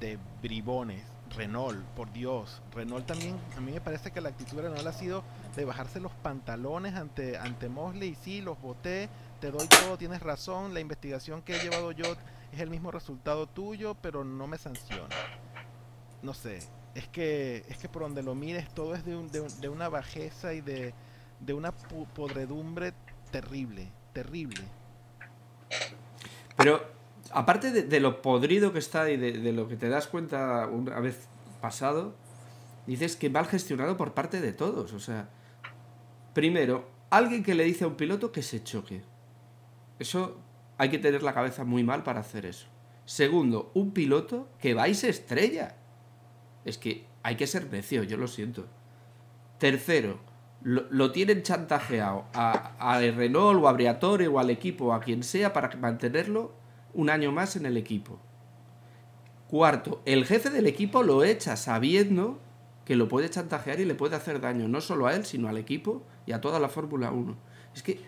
de 0.00 0.18
bribones. 0.42 1.02
Renault, 1.34 1.84
por 1.96 2.12
Dios. 2.12 2.62
Renault 2.72 3.04
también, 3.06 3.36
a 3.56 3.60
mí 3.60 3.72
me 3.72 3.80
parece 3.80 4.10
que 4.12 4.20
la 4.20 4.28
actitud 4.28 4.56
de 4.56 4.62
Renault 4.62 4.86
ha 4.86 4.92
sido 4.92 5.24
de 5.56 5.64
bajarse 5.64 6.00
los 6.00 6.12
pantalones 6.12 6.94
ante, 6.94 7.36
ante 7.36 7.68
Mosley. 7.68 8.10
Y 8.10 8.14
sí, 8.14 8.40
los 8.40 8.60
voté, 8.60 9.08
te 9.40 9.50
doy 9.50 9.66
todo, 9.66 9.98
tienes 9.98 10.22
razón. 10.22 10.72
La 10.72 10.80
investigación 10.80 11.42
que 11.42 11.56
he 11.56 11.58
llevado 11.58 11.92
yo 11.92 12.04
es 12.52 12.60
el 12.60 12.70
mismo 12.70 12.90
resultado 12.90 13.46
tuyo, 13.46 13.96
pero 14.00 14.24
no 14.24 14.46
me 14.46 14.56
sanciona. 14.56 15.14
No 16.22 16.32
sé, 16.32 16.60
es 16.94 17.08
que, 17.08 17.64
es 17.68 17.76
que 17.76 17.88
por 17.88 18.02
donde 18.02 18.22
lo 18.22 18.34
mires 18.34 18.68
todo 18.70 18.94
es 18.94 19.04
de, 19.04 19.16
un, 19.16 19.28
de, 19.28 19.40
de 19.60 19.68
una 19.68 19.88
bajeza 19.88 20.54
y 20.54 20.60
de, 20.60 20.94
de 21.40 21.52
una 21.52 21.72
podredumbre 21.72 22.94
terrible, 23.30 23.88
terrible. 24.12 24.62
Pero 26.56 26.95
aparte 27.32 27.70
de, 27.70 28.00
lo 28.00 28.22
podrido 28.22 28.72
que 28.72 28.78
está 28.78 29.10
y 29.10 29.16
de, 29.16 29.32
de, 29.32 29.52
lo 29.52 29.68
que 29.68 29.76
te 29.76 29.88
das 29.88 30.06
cuenta 30.06 30.66
una 30.66 31.00
vez 31.00 31.28
pasado, 31.60 32.14
dices 32.86 33.16
que 33.16 33.30
mal 33.30 33.46
gestionado 33.46 33.96
por 33.96 34.14
parte 34.14 34.40
de 34.40 34.52
todos. 34.52 34.92
O 34.92 35.00
sea, 35.00 35.28
primero, 36.32 36.88
alguien 37.10 37.42
que 37.42 37.54
le 37.54 37.64
dice 37.64 37.84
a 37.84 37.88
un 37.88 37.96
piloto 37.96 38.32
que 38.32 38.42
se 38.42 38.62
choque. 38.62 39.02
Eso 39.98 40.38
hay 40.78 40.90
que 40.90 40.98
tener 40.98 41.22
la 41.22 41.34
cabeza 41.34 41.64
muy 41.64 41.84
mal 41.84 42.02
para 42.02 42.20
hacer 42.20 42.46
eso. 42.46 42.66
Segundo, 43.04 43.70
un 43.74 43.92
piloto 43.92 44.48
que 44.60 44.74
va 44.74 44.88
y 44.88 44.94
se 44.94 45.08
estrella. 45.08 45.76
Es 46.64 46.78
que 46.78 47.06
hay 47.22 47.36
que 47.36 47.46
ser 47.46 47.70
necio, 47.70 48.02
yo 48.02 48.16
lo 48.16 48.26
siento. 48.26 48.66
Tercero, 49.58 50.18
lo, 50.62 50.86
lo 50.90 51.12
tienen 51.12 51.42
chantajeado 51.42 52.26
a, 52.34 52.74
a 52.78 53.00
Renault 53.00 53.62
o 53.62 53.68
a 53.68 53.72
Briatore 53.72 54.28
o 54.28 54.38
al 54.38 54.50
equipo, 54.50 54.92
a 54.92 55.00
quien 55.00 55.22
sea, 55.22 55.52
para 55.52 55.76
mantenerlo 55.76 56.65
un 56.94 57.10
año 57.10 57.32
más 57.32 57.56
en 57.56 57.66
el 57.66 57.76
equipo. 57.76 58.18
Cuarto, 59.48 60.02
el 60.04 60.26
jefe 60.26 60.50
del 60.50 60.66
equipo 60.66 61.02
lo 61.02 61.22
echa 61.22 61.56
sabiendo 61.56 62.40
que 62.84 62.96
lo 62.96 63.08
puede 63.08 63.30
chantajear 63.30 63.80
y 63.80 63.84
le 63.84 63.94
puede 63.94 64.16
hacer 64.16 64.40
daño, 64.40 64.68
no 64.68 64.80
solo 64.80 65.06
a 65.06 65.14
él, 65.14 65.24
sino 65.24 65.48
al 65.48 65.58
equipo 65.58 66.02
y 66.24 66.32
a 66.32 66.40
toda 66.40 66.58
la 66.58 66.68
Fórmula 66.68 67.10
1. 67.10 67.36
Es 67.74 67.82
que 67.82 68.00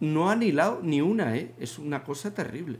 no 0.00 0.30
han 0.30 0.42
hilado 0.42 0.80
ni 0.82 1.00
una, 1.00 1.36
¿eh? 1.36 1.54
Es 1.58 1.78
una 1.78 2.02
cosa 2.04 2.32
terrible. 2.32 2.78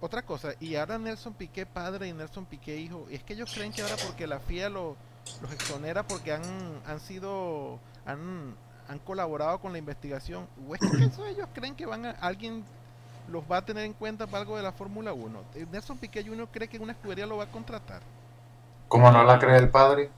otra 0.00 0.22
cosa, 0.22 0.52
y 0.60 0.76
ahora 0.76 0.98
Nelson 0.98 1.32
Piqué 1.32 1.64
padre 1.64 2.08
y 2.08 2.12
Nelson 2.12 2.44
Piqué 2.44 2.76
hijo, 2.76 3.06
y 3.10 3.14
es 3.14 3.22
que 3.22 3.32
ellos 3.32 3.50
creen 3.52 3.72
que 3.72 3.80
ahora 3.80 3.96
porque 4.06 4.26
la 4.26 4.38
FIA 4.38 4.68
lo, 4.68 4.96
los 5.40 5.50
exonera 5.52 6.06
porque 6.06 6.32
han, 6.32 6.42
han 6.86 7.00
sido, 7.00 7.80
han, 8.04 8.54
han 8.88 8.98
colaborado 8.98 9.58
con 9.60 9.72
la 9.72 9.78
investigación, 9.78 10.46
o 10.68 10.74
es 10.74 10.80
que 10.80 11.04
eso 11.04 11.26
ellos 11.26 11.48
creen 11.54 11.74
que 11.74 11.86
van 11.86 12.06
a, 12.06 12.10
alguien 12.12 12.64
los 13.28 13.42
va 13.50 13.58
a 13.58 13.64
tener 13.64 13.84
en 13.84 13.94
cuenta 13.94 14.26
para 14.26 14.42
algo 14.42 14.56
de 14.56 14.62
la 14.62 14.72
Fórmula 14.72 15.12
1. 15.14 15.40
Eh, 15.54 15.66
Nelson 15.72 15.96
Piqué 15.98 16.22
Jr. 16.22 16.46
cree 16.52 16.68
que 16.68 16.78
una 16.78 16.92
escudería 16.92 17.26
lo 17.26 17.38
va 17.38 17.44
a 17.44 17.50
contratar. 17.50 18.02
Como 18.88 19.10
no 19.10 19.24
la 19.24 19.38
cree 19.38 19.56
el 19.56 19.70
padre. 19.70 20.10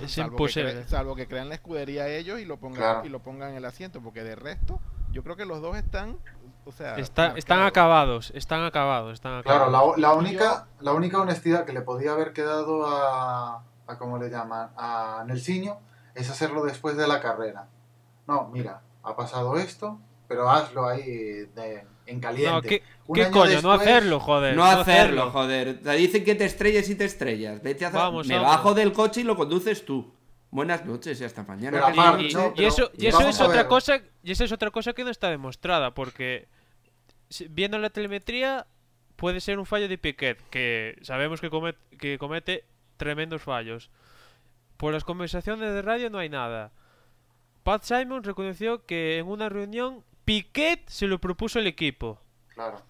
Es 0.00 0.12
salvo 0.12 0.32
imposible. 0.32 0.72
Que 0.72 0.80
cre- 0.80 0.86
salvo 0.88 1.14
que 1.16 1.26
crean 1.26 1.48
la 1.48 1.54
escudería 1.54 2.08
ellos 2.08 2.38
y 2.40 2.44
lo 2.44 2.56
pongan 2.58 2.78
Claro. 2.80 3.04
y 3.04 3.08
lo 3.10 3.20
pongan 3.20 3.50
en 3.50 3.56
el 3.56 3.64
asiento, 3.64 4.00
porque 4.00 4.22
de 4.24 4.34
resto, 4.36 4.80
yo 5.12 5.22
creo 5.22 5.36
que 5.36 5.44
los 5.46 5.60
dos 5.62 5.76
están, 5.76 6.16
o 6.66 6.72
sea, 6.72 6.96
Está- 6.96 7.36
están 7.36 7.62
acabados, 7.62 8.30
están 8.34 8.64
acabados, 8.64 9.12
están 9.14 9.42
Claro, 9.42 9.64
acabados. 9.64 9.98
la, 9.98 10.08
la 10.08 10.14
única, 10.14 10.66
la 10.80 10.92
única 10.92 11.18
honestidad 11.20 11.64
que 11.64 11.72
le 11.72 11.80
podía 11.82 12.12
haber 12.12 12.32
quedado 12.32 12.86
a, 12.86 13.62
a 13.86 13.98
¿cómo 13.98 14.18
le 14.18 14.28
llaman? 14.30 14.70
A 14.76 15.22
Nelsinho 15.26 15.78
es 16.16 16.28
hacerlo 16.30 16.64
después 16.64 16.96
de 16.96 17.06
la 17.06 17.20
carrera. 17.20 17.68
No, 18.26 18.48
mira, 18.52 18.82
ha 19.04 19.14
pasado 19.14 19.56
esto, 19.58 20.00
pero 20.26 20.50
hazlo 20.50 20.86
ahí 20.88 21.04
de- 21.54 21.86
en 22.06 22.20
caliente. 22.20 22.52
No, 22.52 22.62
¿qué, 22.62 22.82
qué 23.14 23.30
coño? 23.30 23.62
No 23.62 23.72
hacerlo, 23.72 24.18
joder. 24.20 24.56
No 24.56 24.64
hacerlo, 24.64 25.30
joder. 25.30 25.80
Te 25.82 25.92
dicen 25.92 26.24
que 26.24 26.34
te 26.34 26.44
estrelles 26.44 26.88
y 26.90 26.94
te 26.96 27.04
estrellas. 27.04 27.62
Vete 27.62 27.84
a 27.84 27.88
hacer- 27.88 28.00
Vamos, 28.00 28.26
Me 28.26 28.34
vamos. 28.36 28.50
bajo 28.50 28.74
del 28.74 28.92
coche 28.92 29.20
y 29.20 29.24
lo 29.24 29.36
conduces 29.36 29.84
tú. 29.84 30.12
Buenas 30.50 30.84
noches 30.86 31.20
y 31.20 31.24
hasta 31.24 31.42
mañana. 31.42 31.72
Pero 31.72 31.86
querido. 31.86 32.02
aparte, 32.04 32.24
Y, 32.24 32.34
no, 32.34 32.52
y 32.56 32.64
eso, 32.64 32.90
y 32.96 33.06
eso 33.06 33.28
es 33.28 33.40
otra 33.40 33.66
cosa, 33.68 34.00
y 34.22 34.32
esa 34.32 34.44
es 34.44 34.52
otra 34.52 34.70
cosa 34.70 34.92
que 34.92 35.04
no 35.04 35.10
está 35.10 35.28
demostrada, 35.30 35.92
porque 35.92 36.48
viendo 37.50 37.78
la 37.78 37.90
telemetría 37.90 38.66
puede 39.16 39.40
ser 39.40 39.58
un 39.58 39.66
fallo 39.66 39.88
de 39.88 39.98
Piquet, 39.98 40.40
que 40.50 40.96
sabemos 41.02 41.40
que 41.40 41.50
comete, 41.50 41.78
que 41.98 42.18
comete 42.18 42.64
tremendos 42.96 43.42
fallos. 43.42 43.90
Por 44.76 44.92
las 44.92 45.04
conversaciones 45.04 45.72
de 45.72 45.82
radio 45.82 46.10
no 46.10 46.18
hay 46.18 46.28
nada. 46.28 46.72
Pat 47.62 47.82
Simon 47.82 48.22
reconoció 48.22 48.84
que 48.86 49.18
en 49.18 49.26
una 49.26 49.48
reunión 49.48 50.04
Piquet 50.24 50.88
se 50.88 51.06
lo 51.06 51.20
propuso 51.20 51.58
el 51.58 51.66
equipo. 51.66 52.20
Claro. 52.54 52.82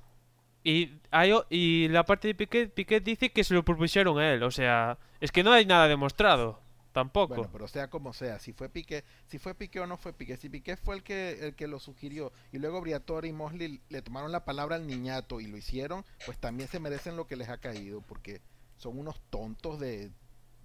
Y, 0.65 0.99
hay 1.11 1.33
y 1.49 1.89
la 1.89 2.05
parte 2.05 2.29
de 2.29 2.35
Piquet, 2.35 2.73
Piquet 2.73 3.05
dice 3.05 3.31
que 3.31 3.45
se 3.45 3.55
lo 3.55 3.65
propusieron 3.65 4.19
a 4.19 4.33
él. 4.33 4.43
O 4.43 4.51
sea, 4.51 4.99
es 5.21 5.31
que 5.31 5.45
no 5.45 5.53
hay 5.53 5.65
nada 5.65 5.87
demostrado. 5.87 6.61
Tampoco. 6.93 7.35
Bueno, 7.35 7.51
pero 7.53 7.69
sea 7.69 7.91
como 7.91 8.15
sea, 8.15 8.39
si 8.39 8.55
fue 8.55 8.71
Piqué, 8.71 9.05
si 9.27 9.39
fue 9.39 9.55
Piqué 9.55 9.81
o 9.81 9.87
no 9.87 9.99
fue 9.99 10.15
Piqué, 10.15 10.39
si 10.39 10.49
Piqué 10.49 10.79
fue 10.79 10.97
el 10.97 11.03
que 11.03 11.47
el 11.47 11.55
que 11.55 11.67
lo 11.67 11.79
sugirió 11.79 12.33
y 12.53 12.59
luego 12.59 12.81
Briatore 12.81 13.29
y 13.29 13.35
Mosley 13.35 13.83
le 13.91 14.01
tomaron 14.01 14.33
la 14.33 14.47
palabra 14.47 14.77
al 14.77 14.87
niñato 14.87 15.41
y 15.43 15.47
lo 15.47 15.59
hicieron, 15.59 16.07
pues 16.25 16.39
también 16.39 16.71
se 16.71 16.81
merecen 16.81 17.15
lo 17.15 17.27
que 17.27 17.37
les 17.37 17.51
ha 17.51 17.59
caído 17.59 18.01
porque 18.01 18.41
son 18.79 18.99
unos 18.99 19.21
tontos 19.29 19.79
de, 19.79 20.11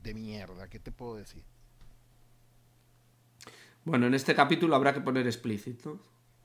de 0.03 0.13
mierda, 0.13 0.67
¿qué 0.69 0.79
te 0.79 0.91
puedo 0.91 1.15
decir? 1.15 1.43
Bueno, 3.83 4.07
en 4.07 4.13
este 4.13 4.35
capítulo 4.35 4.75
habrá 4.75 4.93
que 4.93 5.01
poner 5.01 5.25
explícito. 5.25 5.99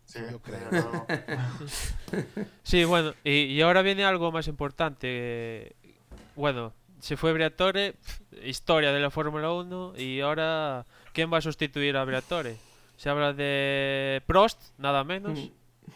Sí, 0.05 0.21
Yo 0.31 0.41
creo. 0.41 0.61
Sí, 2.63 2.85
bueno, 2.85 3.13
y, 3.25 3.31
y 3.45 3.61
ahora 3.63 3.83
viene 3.83 4.05
algo 4.05 4.31
más 4.33 4.47
importante. 4.49 5.75
Bueno, 6.37 6.73
se 7.01 7.17
fue 7.17 7.33
Briatore, 7.33 7.95
historia 8.45 8.93
de 8.93 9.01
la 9.01 9.11
Fórmula 9.11 9.51
1, 9.53 9.95
y 9.99 10.21
ahora, 10.21 10.85
¿quién 11.13 11.33
va 11.33 11.39
a 11.39 11.43
sustituir 11.43 11.97
a 11.97 12.05
Briatore? 12.05 12.57
Se 12.97 13.09
habla 13.11 13.33
de 13.33 14.23
Prost, 14.27 14.61
nada 14.79 15.05
menos, 15.05 15.51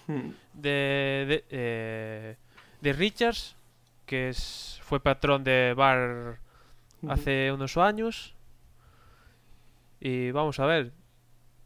Mm. 0.06 0.30
de, 0.54 1.24
de, 1.28 1.44
eh, 1.50 2.36
de 2.80 2.92
Richards, 2.92 3.56
que 4.06 4.28
es, 4.28 4.80
fue 4.84 5.00
patrón 5.00 5.42
de 5.42 5.74
Bar 5.76 6.38
hace 7.08 7.50
unos 7.52 7.76
años, 7.76 8.34
y 10.00 10.30
vamos 10.30 10.58
a 10.60 10.66
ver, 10.66 10.92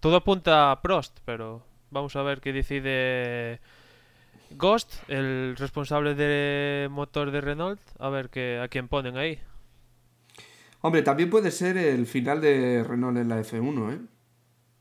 todo 0.00 0.16
apunta 0.16 0.70
a 0.70 0.82
Prost, 0.82 1.18
pero 1.24 1.62
vamos 1.90 2.14
a 2.16 2.22
ver 2.22 2.40
qué 2.40 2.52
decide 2.52 3.60
Ghost, 4.50 4.92
el 5.08 5.56
responsable 5.56 6.14
de 6.14 6.88
motor 6.90 7.30
de 7.30 7.40
Renault, 7.40 7.80
a 7.98 8.08
ver 8.08 8.30
qué, 8.30 8.60
a 8.62 8.68
quién 8.68 8.88
ponen 8.88 9.16
ahí. 9.16 9.38
Hombre, 10.80 11.02
también 11.02 11.30
puede 11.30 11.50
ser 11.50 11.76
el 11.78 12.06
final 12.06 12.40
de 12.40 12.84
Renault 12.86 13.16
en 13.18 13.28
la 13.28 13.40
F1, 13.40 13.92
¿eh? 13.94 13.98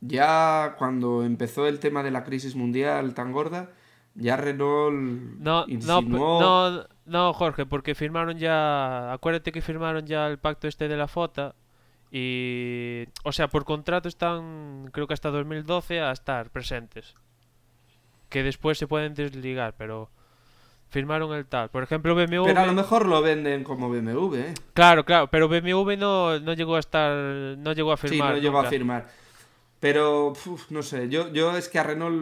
Ya 0.01 0.75
cuando 0.77 1.23
empezó 1.23 1.65
el 1.65 1.79
tema 1.79 2.03
de 2.03 2.11
la 2.11 2.25
crisis 2.25 2.55
mundial 2.55 3.13
tan 3.13 3.31
gorda, 3.31 3.71
ya 4.15 4.35
Renault 4.35 4.93
No, 5.39 5.61
no, 5.61 5.65
p- 5.65 5.71
insinuó... 5.71 6.41
no, 6.41 6.71
no, 6.71 6.87
Jorge, 7.33 7.65
porque 7.65 7.95
firmaron 7.95 8.37
ya, 8.37 9.11
acuérdate 9.13 9.51
que 9.51 9.61
firmaron 9.61 10.05
ya 10.05 10.27
el 10.27 10.37
pacto 10.37 10.67
este 10.67 10.87
de 10.87 10.97
la 10.97 11.07
FOTA 11.07 11.55
y, 12.11 13.05
o 13.23 13.31
sea, 13.31 13.47
por 13.47 13.65
contrato 13.65 14.07
están, 14.07 14.89
creo 14.93 15.07
que 15.07 15.13
hasta 15.13 15.29
2012 15.31 15.99
a 16.01 16.11
estar 16.11 16.49
presentes. 16.51 17.15
Que 18.29 18.43
después 18.43 18.77
se 18.77 18.87
pueden 18.87 19.13
desligar, 19.15 19.75
pero 19.77 20.09
firmaron 20.89 21.33
el 21.33 21.45
tal. 21.45 21.69
Por 21.69 21.83
ejemplo, 21.83 22.15
BMW. 22.15 22.45
Pero 22.45 22.59
a 22.61 22.65
lo 22.65 22.73
mejor 22.73 23.07
lo 23.07 23.21
venden 23.21 23.63
como 23.63 23.89
BMW, 23.89 24.35
¿eh? 24.35 24.53
Claro, 24.73 25.03
claro, 25.05 25.27
pero 25.27 25.47
BMW 25.49 25.95
no, 25.97 26.39
no 26.39 26.53
llegó 26.53 26.75
a 26.75 26.79
estar, 26.79 27.11
no 27.57 27.73
llegó 27.73 27.91
a 27.93 27.97
Sí, 27.97 28.07
firmar. 28.09 28.33
no 28.33 28.37
llegó 28.39 28.59
a 28.59 28.65
firmar. 28.65 29.07
Pero, 29.83 30.29
uf, 30.29 30.71
no 30.71 30.81
sé, 30.81 31.09
yo, 31.09 31.33
yo 31.33 31.57
es 31.57 31.67
que 31.67 31.77
a 31.77 31.83
Renault 31.83 32.15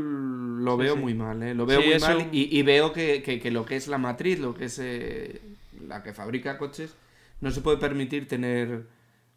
lo 0.63 0.77
Sí, 0.77 0.81
veo 0.81 0.95
sí. 0.95 0.99
muy 0.99 1.13
mal, 1.13 1.43
¿eh? 1.43 1.53
Lo 1.53 1.67
veo 1.67 1.79
Sí, 1.79 1.89
muy 1.89 1.99
mal 1.99 2.17
un- 2.17 2.29
y, 2.31 2.57
y 2.57 2.63
veo 2.63 2.91
que, 2.91 3.21
que- 3.21 3.39
que 3.39 3.51
lo 3.51 3.65
que 3.65 3.75
es 3.75 3.87
la 3.87 3.99
matriz, 3.99 4.39
lo 4.39 4.55
que 4.55 4.65
es 4.65 4.79
eh, 4.79 5.39
la 5.87 6.01
que 6.01 6.11
fabrica 6.11 6.57
coches, 6.57 6.95
no 7.39 7.51
se 7.51 7.61
puede 7.61 7.77
permitir 7.77 8.27
tener 8.27 8.87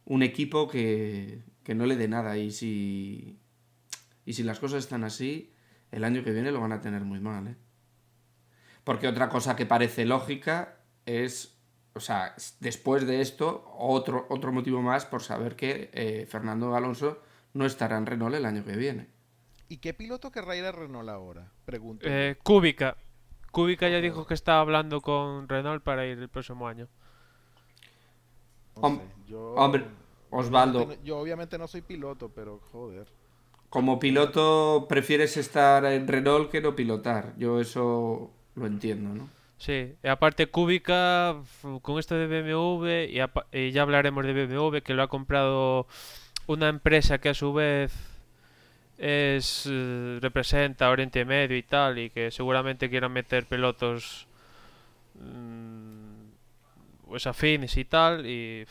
un 0.06 0.22
equipo 0.22 0.68
que, 0.68 1.40
que 1.64 1.74
no 1.74 1.84
le 1.84 1.96
dé 1.96 2.08
nada. 2.08 2.38
Y 2.38 2.50
si, 2.50 3.36
y 4.24 4.32
si 4.32 4.42
las 4.42 4.58
cosas 4.58 4.78
están 4.84 5.04
así, 5.04 5.52
el 5.92 6.02
año 6.02 6.24
que 6.24 6.32
viene 6.32 6.50
lo 6.50 6.60
van 6.62 6.72
a 6.72 6.80
tener 6.80 7.02
muy 7.02 7.20
mal, 7.20 7.48
¿eh? 7.48 7.56
Porque 8.84 9.06
otra 9.06 9.28
cosa 9.28 9.54
que 9.54 9.66
parece 9.66 10.06
lógica 10.06 10.78
es, 11.04 11.58
o 11.92 12.00
sea, 12.00 12.34
después 12.60 13.06
de 13.06 13.20
esto, 13.20 13.70
otro, 13.78 14.24
otro 14.30 14.50
motivo 14.50 14.80
más 14.80 15.04
por 15.04 15.22
saber 15.22 15.56
que 15.56 15.90
eh, 15.92 16.26
Fernando 16.26 16.74
Alonso 16.74 17.18
no 17.54 17.64
estará 17.66 17.96
en 17.96 18.06
Renault 18.06 18.34
el 18.36 18.44
año 18.44 18.64
que 18.64 18.76
viene. 18.76 19.08
¿Y 19.68 19.78
qué 19.78 19.94
piloto 19.94 20.30
querrá 20.30 20.54
ir 20.56 20.64
a 20.64 20.72
Renault 20.72 21.08
ahora? 21.08 21.50
Pregunto. 21.64 22.06
Eh, 22.08 22.36
Kubica. 22.42 22.96
Kubica 23.50 23.88
ya 23.88 24.00
dijo 24.00 24.26
que 24.26 24.34
está 24.34 24.60
hablando 24.60 25.00
con 25.00 25.48
Renault 25.48 25.82
para 25.82 26.04
ir 26.06 26.18
el 26.18 26.28
próximo 26.28 26.68
año. 26.68 26.88
Hom- 28.74 29.00
yo- 29.26 29.54
hombre, 29.54 29.84
Osvaldo. 30.30 30.78
obviamente 30.80 30.98
no- 31.00 31.06
Yo 31.06 31.18
obviamente 31.18 31.58
no 31.58 31.68
soy 31.68 31.82
piloto, 31.82 32.28
pero 32.30 32.60
joder. 32.72 33.06
Como 33.70 33.98
piloto 33.98 34.86
prefieres 34.88 35.36
estar 35.36 35.84
en 35.86 36.06
Renault 36.06 36.50
que 36.50 36.60
no 36.60 36.74
pilotar. 36.76 37.34
Yo 37.38 37.60
eso 37.60 38.30
lo 38.54 38.66
entiendo, 38.66 39.14
¿no? 39.14 39.28
Sí, 39.56 39.94
y 40.02 40.08
aparte 40.08 40.48
Kubica, 40.48 41.36
f- 41.42 41.78
con 41.80 41.98
esto 41.98 42.16
de 42.16 42.26
BMW, 42.26 43.06
y, 43.10 43.20
apa- 43.20 43.46
y 43.52 43.70
ya 43.70 43.82
hablaremos 43.82 44.24
de 44.26 44.32
BMW, 44.32 44.82
que 44.82 44.94
lo 44.94 45.02
ha 45.04 45.08
comprado 45.08 45.86
una 46.46 46.68
empresa 46.68 47.18
que 47.18 47.30
a 47.30 47.34
su 47.34 47.52
vez 47.52 47.92
es 48.98 49.66
eh, 49.70 50.18
representa 50.20 50.90
Oriente 50.90 51.24
Medio 51.24 51.56
y 51.56 51.62
tal, 51.62 51.98
y 51.98 52.10
que 52.10 52.30
seguramente 52.30 52.88
quieran 52.90 53.12
meter 53.12 53.46
pilotos 53.46 54.26
mm, 55.14 56.24
pues 57.08 57.26
afines 57.26 57.76
y 57.76 57.84
tal, 57.84 58.26
y 58.26 58.66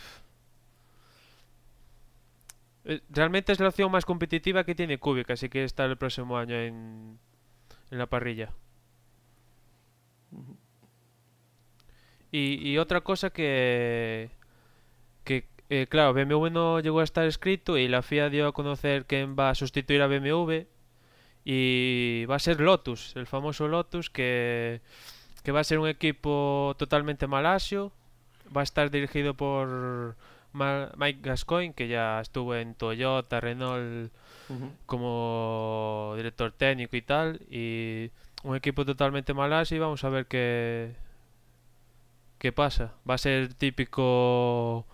eh, 2.85 3.01
realmente 3.09 3.51
es 3.51 3.59
la 3.59 3.69
opción 3.69 3.91
más 3.91 4.05
competitiva 4.05 4.63
que 4.63 4.75
tiene 4.75 4.97
Kubica, 4.97 5.33
así 5.33 5.49
que 5.49 5.63
está 5.63 5.85
el 5.85 5.97
próximo 5.97 6.37
año 6.37 6.55
en, 6.55 7.19
en 7.91 7.97
la 7.97 8.07
parrilla. 8.07 8.51
Y, 12.31 12.67
y 12.67 12.77
otra 12.79 13.01
cosa 13.01 13.29
que, 13.29 14.31
que 15.23 15.47
eh, 15.75 15.87
claro, 15.87 16.13
BMW 16.13 16.49
no 16.51 16.79
llegó 16.79 16.99
a 16.99 17.03
estar 17.03 17.25
escrito 17.25 17.77
y 17.79 17.87
la 17.87 18.03
FIA 18.03 18.29
dio 18.29 18.47
a 18.47 18.53
conocer 18.53 19.05
quién 19.05 19.35
va 19.37 19.49
a 19.49 19.55
sustituir 19.55 20.03
a 20.03 20.07
BMW 20.07 20.67
y 21.45 22.25
va 22.25 22.35
a 22.35 22.39
ser 22.39 22.61
Lotus, 22.61 23.15
el 23.15 23.25
famoso 23.25 23.67
Lotus 23.67 24.11
que, 24.11 24.81
que 25.43 25.51
va 25.51 25.61
a 25.61 25.63
ser 25.63 25.79
un 25.79 25.87
equipo 25.87 26.75
totalmente 26.77 27.25
malasio, 27.25 27.91
va 28.55 28.61
a 28.61 28.63
estar 28.63 28.91
dirigido 28.91 29.33
por 29.33 30.15
Mike 30.53 31.21
Gascoigne 31.23 31.73
que 31.73 31.87
ya 31.87 32.21
estuvo 32.21 32.53
en 32.55 32.75
Toyota, 32.75 33.41
Renault 33.41 34.11
como 34.85 36.13
director 36.15 36.51
técnico 36.51 36.95
y 36.95 37.01
tal 37.01 37.41
y 37.49 38.11
un 38.43 38.55
equipo 38.55 38.85
totalmente 38.85 39.33
malasio 39.33 39.77
y 39.77 39.79
vamos 39.79 40.03
a 40.03 40.09
ver 40.09 40.27
qué 40.27 40.93
qué 42.37 42.51
pasa. 42.51 42.93
Va 43.09 43.15
a 43.15 43.17
ser 43.17 43.53
típico 43.55 44.85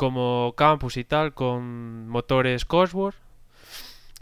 como 0.00 0.54
campus 0.56 0.96
y 0.96 1.04
tal 1.04 1.34
con 1.34 2.08
motores 2.08 2.64
Cosworth. 2.64 3.18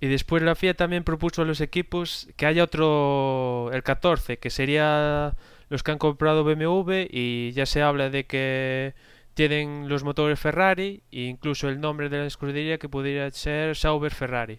Y 0.01 0.09
después 0.09 0.43
la 0.43 0.57
FIA 0.57 0.75
también 0.75 1.05
propuso 1.05 1.43
a 1.43 1.45
los 1.45 1.61
equipos 1.61 2.27
que 2.37 2.47
haya 2.47 2.65
otro, 2.65 3.71
el 3.73 3.85
14, 3.85 4.39
que 4.39 4.51
sería 4.51 5.37
los 5.69 5.85
que 5.85 5.93
han 5.93 5.99
comprado 5.99 6.43
BMW 6.43 7.07
y 7.09 7.53
ya 7.53 7.65
se 7.65 7.81
habla 7.81 8.11
de 8.11 8.27
que 8.27 8.95
tienen 9.35 9.89
los 9.89 10.03
motores 10.03 10.41
Ferrari 10.41 11.05
e 11.13 11.21
incluso 11.21 11.69
el 11.69 11.81
nombre 11.81 12.09
de 12.09 12.19
la 12.19 12.27
escudería 12.27 12.79
que 12.79 12.89
podría 12.89 13.31
ser 13.31 13.77
Sauber 13.77 14.13
Ferrari. 14.13 14.59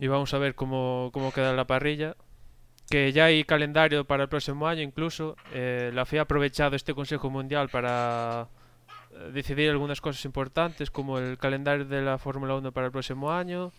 Y 0.00 0.08
vamos 0.08 0.34
a 0.34 0.38
ver 0.38 0.56
cómo, 0.56 1.10
cómo 1.12 1.32
queda 1.32 1.52
la 1.52 1.68
parrilla. 1.68 2.16
Que 2.90 3.12
ya 3.12 3.26
hay 3.26 3.44
calendario 3.44 4.04
para 4.04 4.24
el 4.24 4.28
próximo 4.28 4.66
año 4.66 4.82
incluso. 4.82 5.36
Eh, 5.52 5.92
la 5.94 6.04
FIA 6.04 6.22
ha 6.22 6.24
aprovechado 6.24 6.74
este 6.74 6.94
Consejo 6.94 7.30
Mundial 7.30 7.68
para 7.68 8.48
decidir 9.32 9.70
algunas 9.70 10.00
cosas 10.00 10.24
importantes 10.24 10.90
como 10.90 11.18
el 11.18 11.38
calendario 11.38 11.84
de 11.84 12.02
la 12.02 12.18
Fórmula 12.18 12.54
1 12.56 12.72
para 12.72 12.86
el 12.86 12.92
próximo 12.92 13.32
año. 13.32 13.72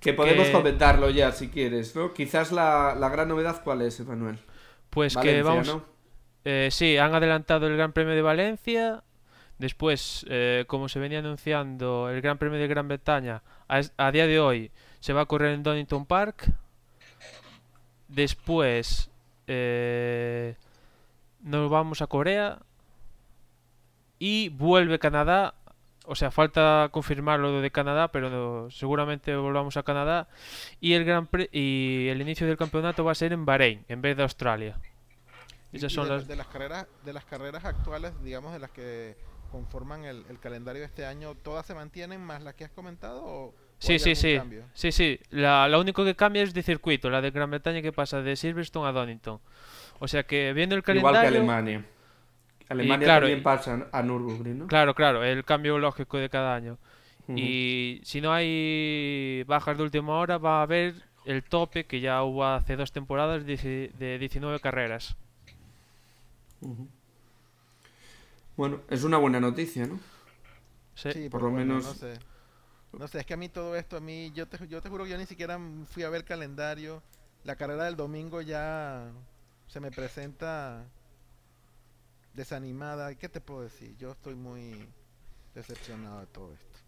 Que 0.00 0.12
podemos 0.12 0.48
comentarlo 0.48 1.10
ya 1.10 1.32
si 1.32 1.48
quieres, 1.48 1.96
¿no? 1.96 2.14
Quizás 2.14 2.52
la, 2.52 2.94
la 2.94 3.08
gran 3.08 3.28
novedad 3.28 3.62
cuál 3.64 3.82
es, 3.82 3.98
Emanuel. 3.98 4.38
Pues 4.90 5.16
que 5.16 5.42
vamos... 5.42 5.76
Eh, 6.44 6.68
sí, 6.70 6.96
han 6.96 7.14
adelantado 7.14 7.66
el 7.66 7.76
Gran 7.76 7.92
Premio 7.92 8.14
de 8.14 8.22
Valencia. 8.22 9.02
Después, 9.58 10.24
eh, 10.30 10.64
como 10.68 10.88
se 10.88 11.00
venía 11.00 11.18
anunciando, 11.18 12.08
el 12.10 12.22
Gran 12.22 12.38
Premio 12.38 12.58
de 12.58 12.68
Gran 12.68 12.86
Bretaña 12.88 13.42
a, 13.66 14.12
día 14.12 14.26
de 14.26 14.40
hoy 14.40 14.70
se 15.00 15.12
va 15.12 15.22
a 15.22 15.26
correr 15.26 15.52
en 15.52 15.62
Donington 15.62 16.06
Park. 16.06 16.50
Después 18.06 19.10
eh, 19.46 20.54
nos 21.42 21.68
vamos 21.70 22.00
a 22.00 22.06
Corea 22.06 22.60
y 24.18 24.48
vuelve 24.50 24.98
Canadá. 24.98 25.54
O 26.04 26.14
sea, 26.14 26.30
falta 26.30 26.88
confirmar 26.90 27.38
lo 27.38 27.60
de 27.60 27.70
Canadá, 27.70 28.08
pero 28.08 28.70
seguramente 28.70 29.36
volvamos 29.36 29.76
a 29.76 29.82
Canadá. 29.82 30.28
Y 30.80 30.94
el, 30.94 31.04
gran 31.04 31.28
y 31.52 32.08
el 32.08 32.20
inicio 32.22 32.46
del 32.46 32.56
campeonato 32.56 33.04
va 33.04 33.12
a 33.12 33.14
ser 33.14 33.32
en 33.32 33.44
Bahrein, 33.44 33.84
en 33.88 34.00
vez 34.00 34.16
de 34.16 34.22
Australia. 34.22 34.78
Esas 35.70 35.92
son 35.92 36.08
las... 36.08 36.26
de 36.26 36.34
las 36.34 36.46
carreras 36.46 36.86
de 37.04 37.12
las 37.12 37.26
carreras 37.26 37.64
actuales, 37.64 38.12
digamos, 38.22 38.54
de 38.54 38.58
las 38.58 38.70
que 38.70 39.16
conforman 39.50 40.04
el, 40.04 40.24
calendario 40.40 40.80
de 40.80 40.86
este 40.86 41.06
año, 41.06 41.34
¿todas 41.34 41.66
se 41.66 41.74
mantienen 41.74 42.20
más 42.20 42.42
las 42.42 42.54
que 42.54 42.64
has 42.64 42.70
comentado? 42.70 43.22
O, 43.24 43.54
sí, 43.78 43.98
sí, 43.98 44.14
sí. 44.14 44.38
Sí, 44.74 44.92
sí. 44.92 45.20
La, 45.30 45.68
lo 45.68 45.80
único 45.80 46.04
que 46.04 46.14
cambia 46.14 46.42
es 46.42 46.54
de 46.54 46.62
circuito, 46.62 47.10
la 47.10 47.20
de 47.20 47.30
Gran 47.30 47.50
Bretaña 47.50 47.82
que 47.82 47.92
pasa 47.92 48.22
de 48.22 48.36
Silverstone 48.36 48.88
a 48.88 48.92
Donington. 48.92 49.40
O 49.98 50.08
sea 50.08 50.22
que 50.24 50.52
viendo 50.52 50.74
el 50.74 50.82
calendario. 50.82 51.18
Igual 51.18 51.32
que 51.32 51.38
Alemania. 51.38 51.84
Alemania 52.68 53.06
también 53.06 53.42
pasa 53.42 53.88
a 53.92 54.02
Nürburgring, 54.02 54.58
¿no? 54.58 54.66
Claro, 54.66 54.94
claro, 54.94 55.24
el 55.24 55.44
cambio 55.44 55.78
lógico 55.78 56.18
de 56.18 56.28
cada 56.28 56.54
año. 56.54 56.78
Y 57.36 58.00
si 58.04 58.22
no 58.22 58.32
hay 58.32 59.44
bajas 59.46 59.76
de 59.76 59.82
última 59.82 60.18
hora, 60.18 60.38
va 60.38 60.60
a 60.60 60.62
haber 60.62 60.94
el 61.26 61.42
tope 61.42 61.84
que 61.84 62.00
ya 62.00 62.22
hubo 62.22 62.46
hace 62.46 62.74
dos 62.74 62.90
temporadas 62.90 63.44
de, 63.44 63.92
de 63.98 64.18
19 64.18 64.60
carreras. 64.60 65.14
Bueno, 68.56 68.80
es 68.88 69.04
una 69.04 69.18
buena 69.18 69.40
noticia, 69.40 69.86
¿no? 69.86 70.00
Sí, 70.94 71.28
por 71.28 71.42
lo 71.42 71.50
menos. 71.50 71.84
No 71.84 71.94
sé. 71.94 72.18
no 72.92 73.08
sé. 73.08 73.20
es 73.20 73.26
que 73.26 73.34
a 73.34 73.36
mí 73.36 73.48
todo 73.48 73.76
esto, 73.76 73.98
a 73.98 74.00
mí, 74.00 74.32
yo 74.34 74.48
te, 74.48 74.66
yo 74.66 74.80
te 74.80 74.88
juro 74.88 75.04
que 75.04 75.10
yo 75.10 75.18
ni 75.18 75.26
siquiera 75.26 75.60
fui 75.86 76.02
a 76.02 76.10
ver 76.10 76.24
calendario. 76.24 77.02
La 77.44 77.56
carrera 77.56 77.84
del 77.84 77.96
domingo 77.96 78.40
ya 78.40 79.12
se 79.68 79.80
me 79.80 79.90
presenta 79.90 80.84
desanimada. 82.34 83.14
¿Qué 83.14 83.28
te 83.28 83.40
puedo 83.40 83.62
decir? 83.62 83.96
Yo 83.96 84.12
estoy 84.12 84.34
muy 84.34 84.88
decepcionado 85.54 86.20
de 86.20 86.26
todo 86.26 86.52
esto. 86.52 86.78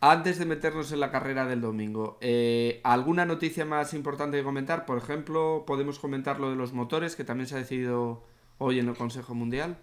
Antes 0.00 0.38
de 0.38 0.46
meternos 0.46 0.90
en 0.90 0.98
la 0.98 1.12
carrera 1.12 1.46
del 1.46 1.60
domingo, 1.60 2.18
eh, 2.20 2.80
¿alguna 2.82 3.24
noticia 3.24 3.64
más 3.64 3.94
importante 3.94 4.36
que 4.36 4.42
comentar? 4.42 4.84
Por 4.84 4.98
ejemplo, 4.98 5.62
podemos 5.64 6.00
comentar 6.00 6.40
lo 6.40 6.50
de 6.50 6.56
los 6.56 6.72
motores, 6.72 7.14
que 7.14 7.22
también 7.22 7.46
se 7.46 7.54
ha 7.54 7.58
decidido 7.58 8.24
hoy 8.58 8.80
en 8.80 8.88
el 8.88 8.96
Consejo 8.96 9.34
Mundial. 9.34 9.78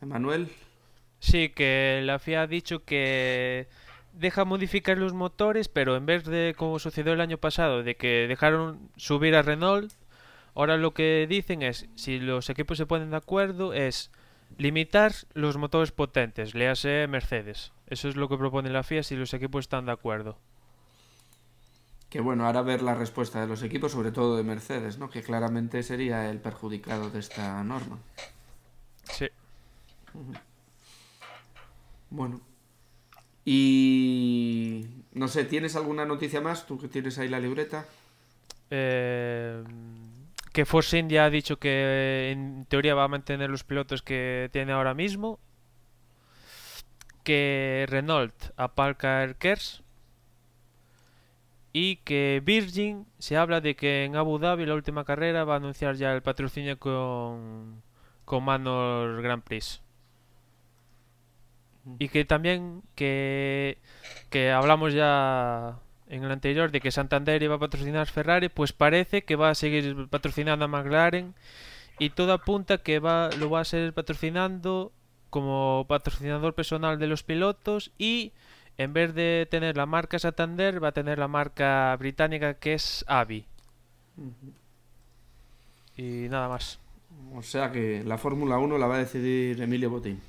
Emanuel. 0.00 0.48
Sí, 1.18 1.48
que 1.48 2.02
la 2.04 2.18
FIA 2.18 2.42
ha 2.42 2.46
dicho 2.46 2.84
que 2.84 3.68
deja 4.12 4.44
modificar 4.44 4.98
los 4.98 5.12
motores, 5.12 5.68
pero 5.68 5.96
en 5.96 6.06
vez 6.06 6.24
de 6.24 6.54
como 6.56 6.78
sucedió 6.78 7.12
el 7.12 7.20
año 7.20 7.38
pasado, 7.38 7.82
de 7.82 7.96
que 7.96 8.26
dejaron 8.28 8.90
subir 8.96 9.34
a 9.34 9.42
Renault, 9.42 9.92
ahora 10.54 10.76
lo 10.76 10.94
que 10.94 11.26
dicen 11.28 11.62
es, 11.62 11.86
si 11.94 12.18
los 12.18 12.50
equipos 12.50 12.78
se 12.78 12.86
ponen 12.86 13.10
de 13.10 13.16
acuerdo, 13.16 13.72
es 13.72 14.10
limitar 14.58 15.12
los 15.34 15.56
motores 15.56 15.92
potentes, 15.92 16.54
le 16.54 16.68
hace 16.68 17.06
Mercedes. 17.08 17.72
Eso 17.86 18.08
es 18.08 18.16
lo 18.16 18.28
que 18.28 18.38
propone 18.38 18.70
la 18.70 18.82
FIA 18.82 19.02
si 19.02 19.16
los 19.16 19.34
equipos 19.34 19.64
están 19.64 19.86
de 19.86 19.92
acuerdo. 19.92 20.38
Que 22.08 22.20
bueno, 22.20 22.46
ahora 22.46 22.60
ver 22.62 22.82
la 22.82 22.94
respuesta 22.94 23.40
de 23.40 23.46
los 23.46 23.62
equipos, 23.62 23.92
sobre 23.92 24.12
todo 24.12 24.36
de 24.36 24.42
Mercedes, 24.42 24.98
¿no? 24.98 25.08
Que 25.08 25.22
claramente 25.22 25.82
sería 25.82 26.28
el 26.30 26.38
perjudicado 26.40 27.08
de 27.10 27.20
esta 27.20 27.62
norma. 27.64 27.98
Sí. 29.04 29.28
Bueno. 32.10 32.40
Y 33.46 34.86
no 35.14 35.26
sé, 35.28 35.44
¿tienes 35.44 35.74
alguna 35.74 36.04
noticia 36.04 36.40
más? 36.40 36.66
¿Tú 36.66 36.78
que 36.78 36.88
tienes 36.88 37.18
ahí 37.18 37.28
la 37.28 37.40
libreta? 37.40 37.86
Eh, 38.70 39.64
que 40.52 40.66
Force 40.66 40.98
India 40.98 41.24
ha 41.24 41.30
dicho 41.30 41.58
que 41.58 42.30
en 42.30 42.66
teoría 42.66 42.94
va 42.94 43.04
a 43.04 43.08
mantener 43.08 43.50
los 43.50 43.64
pilotos 43.64 44.02
que 44.02 44.50
tiene 44.52 44.72
ahora 44.72 44.94
mismo. 44.94 45.40
Que 47.24 47.86
Renault 47.88 48.34
apalca 48.56 49.24
el 49.24 49.36
Kers. 49.36 49.82
Y 51.72 51.96
que 51.96 52.42
Virgin 52.44 53.06
se 53.18 53.36
habla 53.38 53.62
de 53.62 53.74
que 53.76 54.04
en 54.04 54.16
Abu 54.16 54.38
Dhabi, 54.38 54.66
la 54.66 54.74
última 54.74 55.04
carrera, 55.04 55.44
va 55.44 55.54
a 55.54 55.56
anunciar 55.56 55.94
ya 55.96 56.12
el 56.12 56.22
patrocinio 56.22 56.78
con, 56.78 57.82
con 58.26 58.44
Manor 58.44 59.22
Grand 59.22 59.42
Prix. 59.42 59.80
Y 61.98 62.08
que 62.08 62.24
también 62.26 62.82
que, 62.94 63.78
que 64.30 64.50
hablamos 64.52 64.92
ya 64.92 65.80
en 66.12 66.24
el 66.24 66.30
anterior 66.30 66.70
de 66.70 66.82
que 66.82 66.90
Santander 66.90 67.42
iba 67.42 67.54
a 67.54 67.58
patrocinar 67.58 68.06
Ferrari, 68.06 68.50
pues 68.50 68.74
parece 68.74 69.24
que 69.24 69.34
va 69.34 69.48
a 69.48 69.54
seguir 69.54 70.08
patrocinando 70.10 70.66
a 70.66 70.68
McLaren 70.68 71.34
y 71.98 72.10
todo 72.10 72.34
apunta 72.34 72.76
que 72.76 72.98
va 72.98 73.30
lo 73.38 73.48
va 73.48 73.60
a 73.60 73.64
seguir 73.64 73.94
patrocinando 73.94 74.92
como 75.30 75.86
patrocinador 75.88 76.54
personal 76.54 76.98
de 76.98 77.06
los 77.06 77.22
pilotos 77.22 77.92
y 77.96 78.32
en 78.76 78.92
vez 78.92 79.14
de 79.14 79.48
tener 79.50 79.78
la 79.78 79.86
marca 79.86 80.18
Santander 80.18 80.84
va 80.84 80.88
a 80.88 80.92
tener 80.92 81.18
la 81.18 81.28
marca 81.28 81.96
británica 81.98 82.54
que 82.54 82.74
es 82.74 83.06
Avi. 83.08 83.46
Y 85.96 86.28
nada 86.28 86.50
más. 86.50 86.78
O 87.34 87.42
sea 87.42 87.72
que 87.72 88.04
la 88.04 88.18
Fórmula 88.18 88.58
1 88.58 88.76
la 88.76 88.86
va 88.86 88.96
a 88.96 88.98
decidir 88.98 89.62
Emilio 89.62 89.88
Botín. 89.88 90.20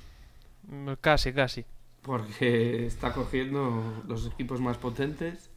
Casi, 1.02 1.34
casi. 1.34 1.66
Porque 2.00 2.86
está 2.86 3.12
cogiendo 3.12 4.02
los 4.08 4.26
equipos 4.26 4.62
más 4.62 4.78
potentes. 4.78 5.50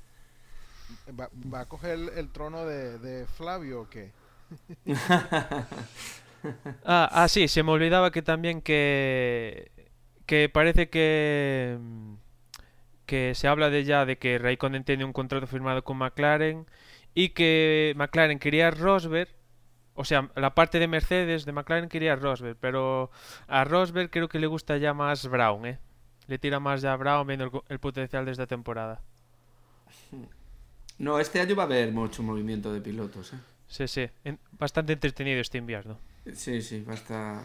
¿Va, 1.20 1.60
a 1.62 1.66
coger 1.66 2.00
el, 2.16 2.30
trono 2.30 2.66
de, 2.66 3.26
Flavio 3.28 3.82
o 3.82 3.90
qué? 3.90 4.12
ah, 6.86 7.10
ah, 7.12 7.28
sí, 7.28 7.48
se 7.48 7.64
me 7.64 7.72
olvidaba 7.72 8.12
que 8.12 8.22
también 8.22 8.62
que, 8.62 9.72
que 10.26 10.50
parece 10.50 10.90
que, 10.90 11.78
que 13.06 13.36
se 13.36 13.48
habla 13.48 13.70
de 13.70 13.84
ya 13.84 14.06
de 14.06 14.18
que 14.18 14.38
Raikkonen 14.38 14.84
tiene 14.84 15.04
un 15.06 15.14
contrato 15.14 15.48
firmado 15.48 15.84
con 15.84 15.98
McLaren 15.98 16.66
y 17.14 17.30
que 17.30 17.94
McLaren 17.98 18.40
quería 18.40 18.72
Rosberg 18.72 19.30
o 19.98 20.06
sea, 20.06 20.30
la 20.36 20.54
parte 20.54 20.78
de 20.78 20.88
Mercedes, 20.88 21.44
de 21.44 21.52
McLaren 21.52 21.90
quería 21.90 22.16
Rosberg, 22.16 22.56
pero 22.60 23.10
a 23.48 23.64
Rosberg 23.64 24.12
creo 24.12 24.30
que 24.30 24.38
le 24.38 24.46
gusta 24.46 24.78
ya 24.78 24.94
más 24.94 25.28
Brown, 25.28 25.66
¿eh? 25.66 25.80
Le 26.28 26.38
tira 26.38 26.60
más 26.60 26.84
ya 26.84 26.94
a 26.94 26.98
Brown 26.98 27.26
viendo 27.26 27.64
el, 27.68 27.80
potencial 27.80 28.24
de 28.24 28.32
esta 28.32 28.46
temporada. 28.46 29.02
No, 31.00 31.20
este 31.20 31.40
año 31.40 31.56
va 31.56 31.64
a 31.64 31.66
haber 31.66 31.92
mucho 31.92 32.24
movimiento 32.24 32.74
de 32.74 32.82
pilotos, 32.82 33.34
¿eh? 33.34 33.38
Sí, 33.68 33.88
sí. 33.88 34.10
bastante 34.52 34.94
entretenido 34.94 35.42
este 35.42 35.58
invierno. 35.58 35.98
Sí, 36.34 36.62
sí, 36.62 36.84
va 36.84 36.94
a 36.94 36.96
estar... 36.96 37.44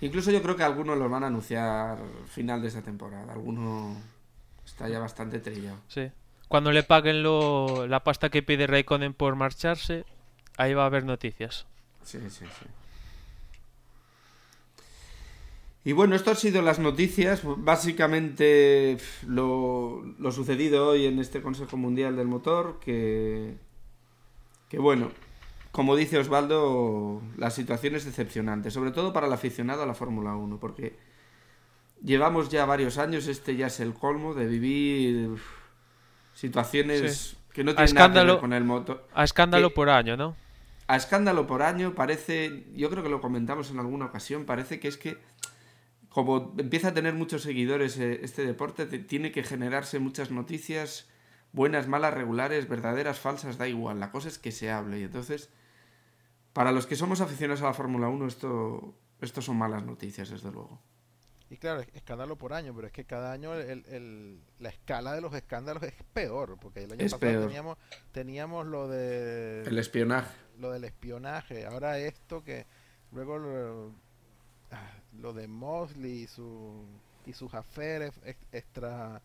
Incluso 0.00 0.30
yo 0.30 0.42
creo 0.42 0.56
que 0.56 0.62
algunos 0.62 0.98
los 0.98 1.10
van 1.10 1.24
a 1.24 1.28
anunciar 1.28 1.98
final 2.26 2.60
de 2.62 2.68
esta 2.68 2.82
temporada. 2.82 3.32
Alguno 3.32 3.96
está 4.64 4.88
ya 4.88 4.98
bastante 4.98 5.38
trillado. 5.38 5.78
Sí. 5.88 6.10
Cuando 6.48 6.70
le 6.70 6.82
paguen 6.82 7.22
lo, 7.22 7.86
la 7.86 8.04
pasta 8.04 8.28
que 8.28 8.42
pide 8.42 8.66
Raikkonen 8.66 9.14
por 9.14 9.34
marcharse, 9.36 10.04
ahí 10.56 10.74
va 10.74 10.84
a 10.84 10.86
haber 10.86 11.04
noticias. 11.04 11.66
Sí, 12.02 12.20
sí, 12.30 12.44
sí. 12.46 12.66
Y 15.86 15.92
bueno, 15.92 16.16
esto 16.16 16.30
han 16.30 16.36
sido 16.36 16.62
las 16.62 16.80
noticias. 16.80 17.42
Básicamente 17.44 18.96
lo, 19.24 20.02
lo, 20.18 20.32
sucedido 20.32 20.88
hoy 20.88 21.06
en 21.06 21.20
este 21.20 21.40
Consejo 21.40 21.76
Mundial 21.76 22.16
del 22.16 22.26
Motor, 22.26 22.80
que, 22.80 23.54
que 24.68 24.80
bueno, 24.80 25.12
como 25.70 25.94
dice 25.94 26.18
Osvaldo, 26.18 27.22
la 27.36 27.50
situación 27.50 27.94
es 27.94 28.04
decepcionante, 28.04 28.72
sobre 28.72 28.90
todo 28.90 29.12
para 29.12 29.28
el 29.28 29.32
aficionado 29.32 29.84
a 29.84 29.86
la 29.86 29.94
Fórmula 29.94 30.34
1, 30.34 30.58
porque 30.58 30.96
llevamos 32.02 32.48
ya 32.48 32.66
varios 32.66 32.98
años, 32.98 33.28
este 33.28 33.54
ya 33.54 33.68
es 33.68 33.78
el 33.78 33.94
colmo 33.94 34.34
de 34.34 34.46
vivir 34.48 35.36
situaciones 36.34 37.36
que 37.52 37.62
no 37.62 37.76
tienen 37.76 37.94
nada 37.94 38.22
que 38.22 38.26
ver 38.32 38.40
con 38.40 38.52
el 38.52 38.64
motor. 38.64 39.06
A 39.14 39.22
escándalo 39.22 39.72
por 39.72 39.88
año, 39.88 40.16
¿no? 40.16 40.34
a 40.88 40.96
escándalo 40.96 41.46
por 41.46 41.62
año 41.62 41.94
parece, 41.94 42.64
yo 42.74 42.90
creo 42.90 43.02
que 43.02 43.08
lo 43.08 43.20
comentamos 43.20 43.70
en 43.70 43.78
alguna 43.78 44.06
ocasión, 44.06 44.44
parece 44.44 44.78
que 44.78 44.88
es 44.88 44.96
que 44.96 45.18
como 46.16 46.54
empieza 46.56 46.88
a 46.88 46.94
tener 46.94 47.12
muchos 47.12 47.42
seguidores 47.42 47.98
eh, 47.98 48.20
este 48.22 48.46
deporte, 48.46 48.86
tiene 48.86 49.32
que 49.32 49.42
generarse 49.42 49.98
muchas 49.98 50.30
noticias, 50.30 51.10
buenas, 51.52 51.88
malas, 51.88 52.14
regulares, 52.14 52.70
verdaderas, 52.70 53.20
falsas, 53.20 53.58
da 53.58 53.68
igual, 53.68 54.00
la 54.00 54.10
cosa 54.10 54.28
es 54.28 54.38
que 54.38 54.50
se 54.50 54.70
hable 54.70 54.98
y 54.98 55.02
entonces, 55.02 55.50
para 56.54 56.72
los 56.72 56.86
que 56.86 56.96
somos 56.96 57.20
aficionados 57.20 57.60
a 57.60 57.66
la 57.66 57.74
Fórmula 57.74 58.08
1, 58.08 58.28
esto, 58.28 58.94
esto 59.20 59.42
son 59.42 59.58
malas 59.58 59.84
noticias, 59.84 60.30
desde 60.30 60.50
luego. 60.50 60.80
Y 61.50 61.58
claro, 61.58 61.82
escándalo 61.92 62.36
por 62.36 62.54
año, 62.54 62.74
pero 62.74 62.86
es 62.86 62.94
que 62.94 63.04
cada 63.04 63.30
año 63.30 63.52
el, 63.52 64.40
la 64.58 64.70
escala 64.70 65.12
de 65.12 65.20
los 65.20 65.34
escándalos 65.34 65.82
es 65.82 65.92
peor, 66.14 66.56
porque 66.58 66.84
el 66.84 66.92
año 66.92 67.10
pasado 67.10 67.46
teníamos, 67.46 67.76
teníamos 68.12 68.66
lo 68.66 68.88
de... 68.88 69.64
El 69.66 69.78
espionaje. 69.78 70.34
Lo 70.58 70.70
del 70.70 70.84
espionaje, 70.84 71.66
ahora 71.66 71.98
esto 71.98 72.42
que 72.42 72.64
luego 73.12 73.92
lo, 74.70 74.76
ah, 74.76 74.92
lo 75.20 75.32
de 75.32 75.48
Mosley 75.48 76.22
y, 76.22 76.26
su, 76.26 76.84
y 77.26 77.32
sus 77.32 77.54
aferes 77.54 78.12
extra 78.52 79.22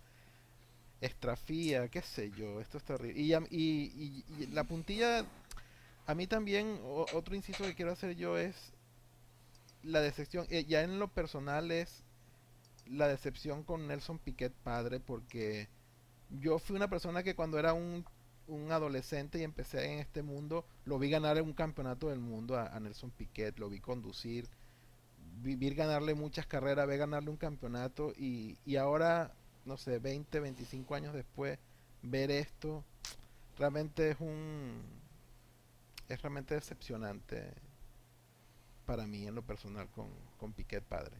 extrafía, 1.01 1.87
qué 1.89 2.01
sé 2.01 2.31
yo, 2.31 2.61
esto 2.61 2.77
es 2.77 2.83
terrible. 2.83 3.19
Y, 3.19 3.33
y, 3.49 4.47
la 4.51 4.63
puntilla, 4.63 5.25
a 6.05 6.15
mí 6.15 6.27
también, 6.27 6.79
otro 6.83 7.35
inciso 7.35 7.63
que 7.63 7.73
quiero 7.73 7.91
hacer 7.91 8.15
yo 8.15 8.37
es 8.37 8.55
la 9.83 9.99
decepción, 9.99 10.45
eh, 10.49 10.63
ya 10.65 10.83
en 10.83 10.99
lo 10.99 11.07
personal 11.07 11.71
es 11.71 12.03
la 12.85 13.07
decepción 13.07 13.63
con 13.63 13.87
Nelson 13.87 14.19
Piquet 14.19 14.53
padre 14.63 14.99
porque 14.99 15.69
yo 16.39 16.59
fui 16.59 16.75
una 16.75 16.89
persona 16.89 17.23
que 17.23 17.35
cuando 17.35 17.57
era 17.57 17.73
un, 17.73 18.05
un 18.47 18.71
adolescente 18.71 19.39
y 19.39 19.43
empecé 19.43 19.91
en 19.91 19.99
este 19.99 20.21
mundo, 20.21 20.65
lo 20.85 20.99
vi 20.99 21.09
ganar 21.09 21.41
un 21.41 21.53
campeonato 21.53 22.09
del 22.09 22.19
mundo 22.19 22.57
a, 22.57 22.79
Nelson 22.79 23.11
Piquet, 23.11 23.57
lo 23.57 23.69
vi 23.69 23.79
conducir, 23.79 24.47
vivir 25.41 25.75
ganarle 25.75 26.13
muchas 26.13 26.45
carreras, 26.45 26.87
ver 26.87 26.99
ganarle 26.99 27.29
un 27.29 27.37
campeonato 27.37 28.13
y, 28.17 28.57
y 28.65 28.75
ahora, 28.75 29.33
no 29.65 29.77
sé, 29.77 29.99
20, 29.99 30.39
25 30.39 30.95
años 30.95 31.13
después, 31.13 31.59
ver 32.01 32.31
esto, 32.31 32.83
realmente 33.57 34.11
es 34.11 34.19
un... 34.19 34.81
es 36.09 36.21
realmente 36.21 36.55
decepcionante 36.55 37.53
para 38.85 39.07
mí 39.07 39.27
en 39.27 39.35
lo 39.35 39.41
personal 39.41 39.87
con, 39.89 40.09
con 40.37 40.53
Piquet 40.53 40.83
padre. 40.83 41.15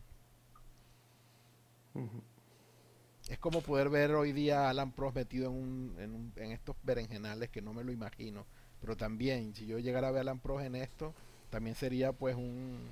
Es 3.27 3.38
como 3.39 3.62
poder 3.62 3.89
ver 3.89 4.12
hoy 4.12 4.31
día 4.31 4.65
a 4.65 4.69
Alan 4.69 4.91
Prost 4.91 5.15
metido 5.15 5.49
en, 5.49 5.55
un, 5.55 6.34
en, 6.36 6.51
estos 6.51 6.75
berenjenales 6.84 7.49
que 7.49 7.62
no 7.62 7.73
me 7.73 7.84
lo 7.84 7.91
imagino. 7.91 8.45
Pero 8.79 8.97
también, 8.97 9.53
si 9.53 9.65
yo 9.65 9.77
llegara 9.77 10.07
a 10.07 10.12
ver 10.12 10.19
a 10.19 10.21
Alan 10.21 10.39
Prost 10.39 10.65
en 10.65 10.75
esto, 10.75 11.13
también 11.49 11.75
sería 11.75 12.13
pues 12.13 12.36
un, 12.36 12.91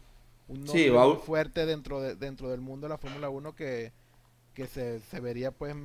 un 0.49 0.65
nombre 0.65 1.15
fuerte 1.23 1.65
dentro, 1.65 2.01
de, 2.01 2.15
dentro 2.15 2.49
del 2.49 2.59
mundo 2.59 2.85
de 2.85 2.89
la 2.89 2.97
Fórmula 2.97 3.29
1 3.29 3.55
que, 3.55 3.93
que 4.53 4.67
se, 4.67 4.99
se, 4.99 5.19
vería 5.21 5.51
pues 5.51 5.75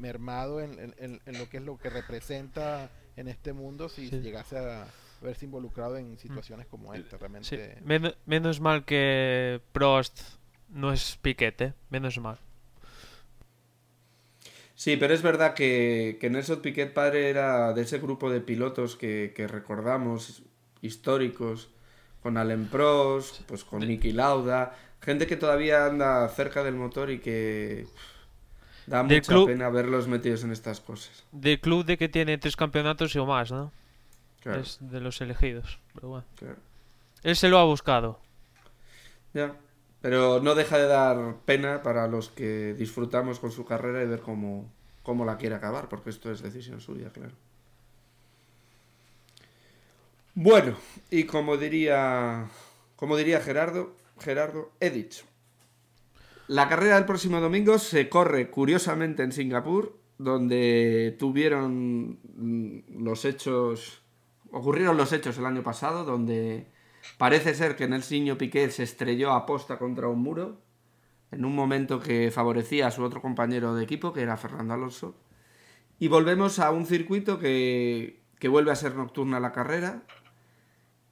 mermado 0.00 0.60
en, 0.60 0.94
en, 0.98 1.38
lo 1.38 1.48
que 1.48 1.56
es 1.56 1.62
lo 1.62 1.78
que 1.78 1.88
representa 1.88 2.90
en 3.16 3.28
este 3.28 3.52
mundo 3.52 3.88
si 3.88 4.10
llegase 4.10 4.58
a 4.58 4.86
verse 5.22 5.46
involucrado 5.46 5.96
en 5.96 6.18
situaciones 6.18 6.66
como 6.66 6.92
esta. 6.92 7.16
Realmente... 7.16 7.78
menos 8.26 8.60
mal 8.60 8.84
que 8.84 9.62
Prost 9.72 10.20
no 10.68 10.92
es 10.92 11.18
piquete, 11.22 11.74
menos 11.90 12.18
mal. 12.18 12.38
Sí, 14.76 14.98
pero 14.98 15.14
es 15.14 15.22
verdad 15.22 15.54
que, 15.54 16.18
que 16.20 16.28
Nelson 16.28 16.60
Piquet 16.60 16.92
padre 16.92 17.30
era 17.30 17.72
de 17.72 17.82
ese 17.82 17.98
grupo 17.98 18.30
de 18.30 18.42
pilotos 18.42 18.94
que, 18.94 19.32
recordamos, 19.48 20.42
históricos, 20.82 21.70
con 22.26 22.36
Alain 22.38 22.66
Prost, 22.66 23.42
pues 23.42 23.62
con 23.62 23.86
Niki 23.86 24.10
Lauda, 24.10 24.74
gente 25.00 25.28
que 25.28 25.36
todavía 25.36 25.86
anda 25.86 26.28
cerca 26.28 26.64
del 26.64 26.74
motor 26.74 27.08
y 27.12 27.20
que 27.20 27.86
da 28.88 29.04
mucha 29.04 29.46
pena 29.46 29.68
verlos 29.68 30.08
metidos 30.08 30.42
en 30.42 30.50
estas 30.50 30.80
cosas. 30.80 31.24
Del 31.30 31.60
club 31.60 31.84
de 31.84 31.96
que 31.96 32.08
tiene 32.08 32.36
tres 32.36 32.56
campeonatos 32.56 33.14
y 33.14 33.20
o 33.20 33.26
más, 33.26 33.52
¿no? 33.52 33.70
Es 34.44 34.78
de 34.80 35.00
los 35.00 35.20
elegidos, 35.20 35.78
pero 35.94 36.08
bueno. 36.08 36.26
Él 37.22 37.36
se 37.36 37.48
lo 37.48 37.60
ha 37.60 37.64
buscado. 37.64 38.18
Ya. 39.32 39.54
Pero 40.00 40.40
no 40.40 40.56
deja 40.56 40.78
de 40.78 40.88
dar 40.88 41.36
pena 41.44 41.84
para 41.84 42.08
los 42.08 42.30
que 42.30 42.74
disfrutamos 42.74 43.38
con 43.38 43.52
su 43.52 43.64
carrera 43.64 44.02
y 44.02 44.08
ver 44.08 44.18
cómo, 44.18 44.68
cómo 45.04 45.24
la 45.24 45.36
quiere 45.36 45.54
acabar, 45.54 45.88
porque 45.88 46.10
esto 46.10 46.32
es 46.32 46.42
decisión 46.42 46.80
suya, 46.80 47.10
claro. 47.10 47.34
Bueno, 50.34 50.76
y 51.10 51.24
como 51.24 51.56
diría, 51.56 52.46
como 52.96 53.16
diría 53.16 53.40
Gerardo, 53.40 53.94
Gerardo, 54.18 54.72
he 54.80 54.90
dicho. 54.90 55.24
La 56.48 56.68
carrera 56.68 56.94
del 56.94 57.04
próximo 57.06 57.40
domingo 57.40 57.78
se 57.78 58.08
corre 58.08 58.50
curiosamente 58.50 59.22
en 59.22 59.32
Singapur, 59.32 59.98
donde 60.18 61.16
tuvieron 61.18 62.18
los 62.88 63.24
hechos, 63.24 64.02
ocurrieron 64.50 64.96
los 64.96 65.12
hechos 65.12 65.38
el 65.38 65.46
año 65.46 65.62
pasado, 65.62 66.04
donde 66.04 66.66
Parece 67.18 67.54
ser 67.54 67.76
que 67.76 67.84
en 67.84 67.94
el 67.94 68.02
Siño 68.02 68.36
Piqué 68.36 68.70
se 68.70 68.82
estrelló 68.82 69.32
a 69.32 69.46
posta 69.46 69.78
contra 69.78 70.08
un 70.08 70.22
muro 70.22 70.60
en 71.30 71.44
un 71.44 71.54
momento 71.54 71.98
que 71.98 72.30
favorecía 72.30 72.86
a 72.86 72.90
su 72.90 73.02
otro 73.02 73.22
compañero 73.22 73.74
de 73.74 73.84
equipo, 73.84 74.12
que 74.12 74.22
era 74.22 74.36
Fernando 74.36 74.74
Alonso. 74.74 75.16
Y 75.98 76.08
volvemos 76.08 76.58
a 76.58 76.70
un 76.70 76.86
circuito 76.86 77.38
que, 77.38 78.22
que 78.38 78.48
vuelve 78.48 78.70
a 78.70 78.76
ser 78.76 78.94
nocturna 78.94 79.40
la 79.40 79.52
carrera, 79.52 80.02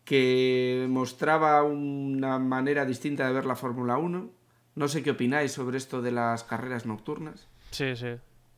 que 0.04 0.86
mostraba 0.88 1.62
una 1.62 2.38
manera 2.38 2.84
distinta 2.84 3.26
de 3.26 3.32
ver 3.32 3.46
la 3.46 3.56
Fórmula 3.56 3.96
1. 3.96 4.30
No 4.76 4.88
sé 4.88 5.02
qué 5.02 5.12
opináis 5.12 5.52
sobre 5.52 5.78
esto 5.78 6.02
de 6.02 6.12
las 6.12 6.44
carreras 6.44 6.84
nocturnas. 6.84 7.48
Sí, 7.70 7.96
sí. 7.96 8.16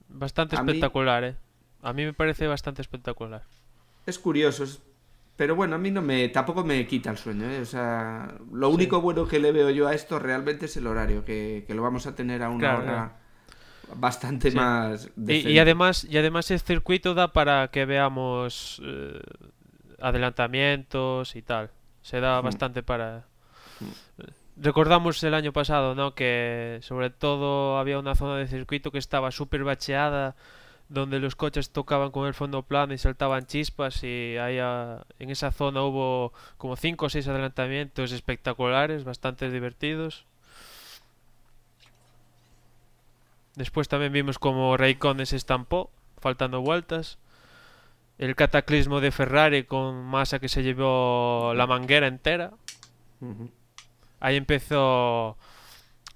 Bastante 0.08 0.56
espectacular, 0.56 1.24
¿eh? 1.24 1.36
A 1.82 1.92
mí 1.92 2.04
me 2.04 2.12
parece 2.12 2.46
bastante 2.46 2.82
espectacular. 2.82 3.42
Es 4.06 4.18
curioso, 4.18 4.64
es 4.64 4.80
pero 5.36 5.54
bueno, 5.54 5.76
a 5.76 5.78
mí 5.78 5.90
no 5.90 6.00
me, 6.00 6.28
tampoco 6.30 6.64
me 6.64 6.86
quita 6.86 7.10
el 7.10 7.18
sueño, 7.18 7.44
¿eh? 7.50 7.60
O 7.60 7.66
sea, 7.66 8.34
lo 8.52 8.70
único 8.70 9.02
bueno 9.02 9.28
que 9.28 9.38
le 9.38 9.52
veo 9.52 9.68
yo 9.68 9.86
a 9.86 9.94
esto 9.94 10.18
realmente 10.18 10.64
es 10.64 10.76
el 10.78 10.86
horario, 10.86 11.24
que, 11.26 11.64
lo 11.68 11.82
vamos 11.82 12.06
a 12.06 12.14
tener 12.14 12.42
a 12.42 12.48
una 12.48 12.78
hora 12.78 13.16
bastante 13.96 14.50
más... 14.52 15.10
Y, 15.28 15.50
y, 15.50 15.58
además, 15.58 16.04
y 16.08 16.16
además 16.16 16.50
el 16.50 16.60
circuito 16.60 17.12
da 17.12 17.34
para 17.34 17.68
que 17.68 17.84
veamos 17.84 18.80
eh, 18.82 19.20
adelantamientos 20.08 21.36
y 21.36 21.42
tal. 21.42 21.70
Se 22.02 22.20
da 22.20 22.40
bastante 22.40 22.82
para... 22.82 23.24
Recordamos 24.56 25.22
el 25.22 25.34
año 25.34 25.52
pasado, 25.52 25.94
¿no? 25.94 26.14
Que 26.14 26.78
sobre 26.82 27.10
todo 27.10 27.78
había 27.78 27.98
una 27.98 28.14
zona 28.14 28.36
de 28.36 28.46
circuito 28.46 28.90
que 28.90 28.98
estaba 28.98 29.30
súper 29.30 29.64
bacheada 29.64 30.34
donde 30.88 31.18
los 31.18 31.34
coches 31.34 31.70
tocaban 31.70 32.12
con 32.12 32.28
el 32.28 32.34
fondo 32.34 32.62
plano 32.62 32.94
y 32.94 32.98
saltaban 32.98 33.46
chispas 33.46 34.04
y 34.04 34.36
ahí 34.38 34.58
en 35.18 35.30
esa 35.30 35.50
zona 35.50 35.82
hubo 35.82 36.32
como 36.58 36.76
5 36.76 37.06
o 37.06 37.10
6 37.10 37.26
adelantamientos 37.26 38.12
espectaculares, 38.12 39.02
bastante 39.02 39.50
divertidos. 39.50 40.24
Después 43.56 43.88
también 43.88 44.12
vimos 44.12 44.38
como 44.38 44.76
Raikkonen 44.76 45.26
se 45.26 45.36
estampó, 45.36 45.90
faltando 46.18 46.60
vueltas. 46.60 47.18
El 48.18 48.34
cataclismo 48.34 49.00
de 49.00 49.10
Ferrari 49.10 49.64
con 49.64 50.04
Massa 50.04 50.38
que 50.38 50.48
se 50.48 50.62
llevó 50.62 51.52
la 51.54 51.66
manguera 51.66 52.06
entera. 52.06 52.52
Ahí 54.20 54.36
empezó 54.36 55.36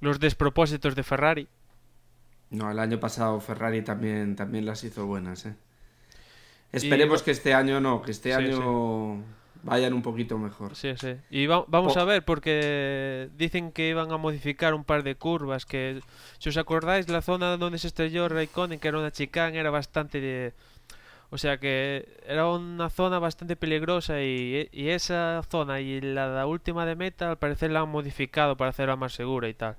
los 0.01 0.19
despropósitos 0.19 0.95
de 0.95 1.03
Ferrari. 1.03 1.49
No, 2.51 2.71
el 2.71 2.79
año 2.79 2.99
pasado 2.99 3.39
Ferrari 3.41 3.83
también, 3.83 4.35
también 4.35 4.65
las 4.65 4.83
hizo 4.83 5.07
buenas, 5.07 5.47
¿eh? 5.47 5.55
Esperemos 6.73 7.23
que 7.23 7.33
este 7.33 7.53
año 7.53 7.81
no, 7.81 8.01
que 8.01 8.13
este 8.13 8.33
año 8.33 9.23
vayan 9.63 9.93
un 9.93 10.03
poquito 10.03 10.39
mejor. 10.39 10.77
Sí, 10.77 10.95
sí. 10.97 11.17
Y 11.29 11.47
vamos 11.47 11.97
a 11.97 12.05
ver, 12.05 12.25
porque 12.25 13.29
dicen 13.37 13.73
que 13.73 13.89
iban 13.89 14.11
a 14.13 14.17
modificar 14.17 14.73
un 14.73 14.85
par 14.85 15.03
de 15.03 15.17
curvas, 15.17 15.67
que 15.67 16.01
si 16.39 16.49
os 16.49 16.57
acordáis, 16.57 17.09
la 17.09 17.23
zona 17.23 17.57
donde 17.57 17.79
se 17.79 17.89
estrelló 17.89 18.29
Raikkonen, 18.29 18.79
que 18.79 18.89
era 18.89 18.99
una 18.99 19.11
chicane, 19.11 19.59
era 19.59 19.71
bastante... 19.71 20.55
O 21.31 21.39
sea 21.39 21.59
que 21.59 22.09
era 22.27 22.49
una 22.49 22.91
zona 22.91 23.21
bastante 23.21 23.55
peligrosa 23.55 24.21
y, 24.21 24.69
y 24.73 24.89
esa 24.89 25.43
zona 25.49 25.81
y 25.81 26.01
la, 26.01 26.45
última 26.47 26.85
de 26.85 26.97
meta 26.97 27.31
al 27.31 27.39
parecer 27.39 27.71
la 27.71 27.81
han 27.81 27.89
modificado 27.89 28.57
para 28.57 28.71
hacerla 28.71 28.97
más 28.97 29.13
segura 29.13 29.49
y 29.49 29.55
tal. 29.55 29.77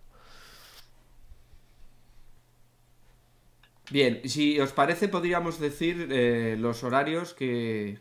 Bien, 3.90 4.22
si 4.24 4.58
os 4.62 4.72
parece, 4.72 5.10
podríamos 5.10 5.60
decir 5.60 6.08
eh, 6.12 6.56
los 6.58 6.86
horarios 6.86 7.34
que, 7.34 8.00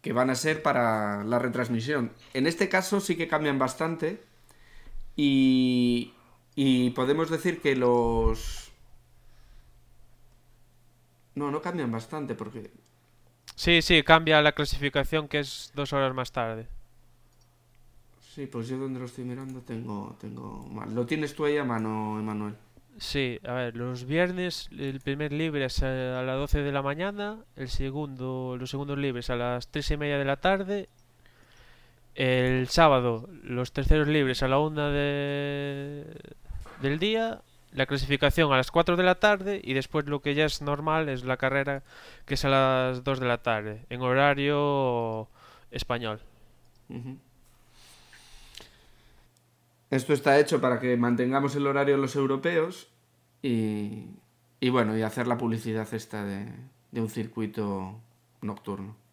que 0.00 0.12
van 0.12 0.30
a 0.30 0.36
ser 0.36 0.62
para 0.62 1.24
la 1.24 1.40
retransmisión. 1.40 2.12
En 2.34 2.46
este 2.46 2.68
caso 2.68 3.00
sí 3.00 3.16
que 3.16 3.26
cambian 3.26 3.58
bastante 3.58 4.22
y, 5.16 6.14
y 6.54 6.90
podemos 6.90 7.30
decir 7.30 7.60
que 7.60 7.74
los... 7.74 8.63
No, 11.34 11.50
no 11.50 11.60
cambian 11.60 11.90
bastante 11.90 12.34
porque... 12.34 12.70
Sí, 13.56 13.82
sí, 13.82 14.02
cambia 14.02 14.42
la 14.42 14.52
clasificación 14.52 15.28
que 15.28 15.40
es 15.40 15.72
dos 15.74 15.92
horas 15.92 16.14
más 16.14 16.32
tarde. 16.32 16.66
Sí, 18.34 18.46
pues 18.46 18.66
yo 18.68 18.78
donde 18.78 18.98
lo 18.98 19.06
estoy 19.06 19.24
mirando 19.24 19.60
tengo, 19.60 20.16
tengo 20.20 20.66
mal. 20.72 20.92
¿Lo 20.92 21.06
tienes 21.06 21.34
tú 21.34 21.44
ahí 21.44 21.56
a 21.56 21.64
mano, 21.64 22.18
Emanuel? 22.18 22.56
Sí, 22.98 23.40
a 23.44 23.52
ver, 23.54 23.76
los 23.76 24.04
viernes 24.06 24.68
el 24.76 25.00
primer 25.00 25.32
libre 25.32 25.64
es 25.64 25.82
a 25.82 26.22
las 26.22 26.36
12 26.36 26.62
de 26.62 26.72
la 26.72 26.82
mañana, 26.82 27.38
el 27.56 27.68
segundo, 27.68 28.56
los 28.58 28.70
segundos 28.70 28.98
libres 28.98 29.30
a 29.30 29.36
las 29.36 29.68
3 29.68 29.92
y 29.92 29.96
media 29.96 30.18
de 30.18 30.24
la 30.24 30.36
tarde, 30.36 30.88
el 32.14 32.68
sábado 32.68 33.28
los 33.42 33.72
terceros 33.72 34.06
libres 34.06 34.42
a 34.44 34.48
la 34.48 34.58
1 34.60 34.90
de, 34.90 36.04
del 36.82 36.98
día, 37.00 37.42
la 37.74 37.86
clasificación 37.86 38.52
a 38.52 38.56
las 38.56 38.70
4 38.70 38.96
de 38.96 39.02
la 39.02 39.16
tarde 39.16 39.60
y 39.62 39.74
después 39.74 40.06
lo 40.06 40.22
que 40.22 40.34
ya 40.34 40.46
es 40.46 40.62
normal 40.62 41.08
es 41.08 41.24
la 41.24 41.36
carrera 41.36 41.82
que 42.24 42.34
es 42.34 42.44
a 42.44 42.48
las 42.48 43.04
2 43.04 43.20
de 43.20 43.26
la 43.26 43.42
tarde, 43.42 43.84
en 43.90 44.00
horario 44.00 45.28
español. 45.70 46.20
Esto 49.90 50.12
está 50.12 50.38
hecho 50.38 50.60
para 50.60 50.78
que 50.78 50.96
mantengamos 50.96 51.56
el 51.56 51.66
horario 51.66 51.96
los 51.96 52.14
europeos 52.16 52.88
y, 53.42 54.06
bueno, 54.70 54.96
y 54.96 55.02
hacer 55.02 55.26
la 55.26 55.36
publicidad 55.36 55.92
esta 55.92 56.24
de 56.24 57.00
un 57.00 57.10
circuito 57.10 58.00
nocturno. 58.40 59.03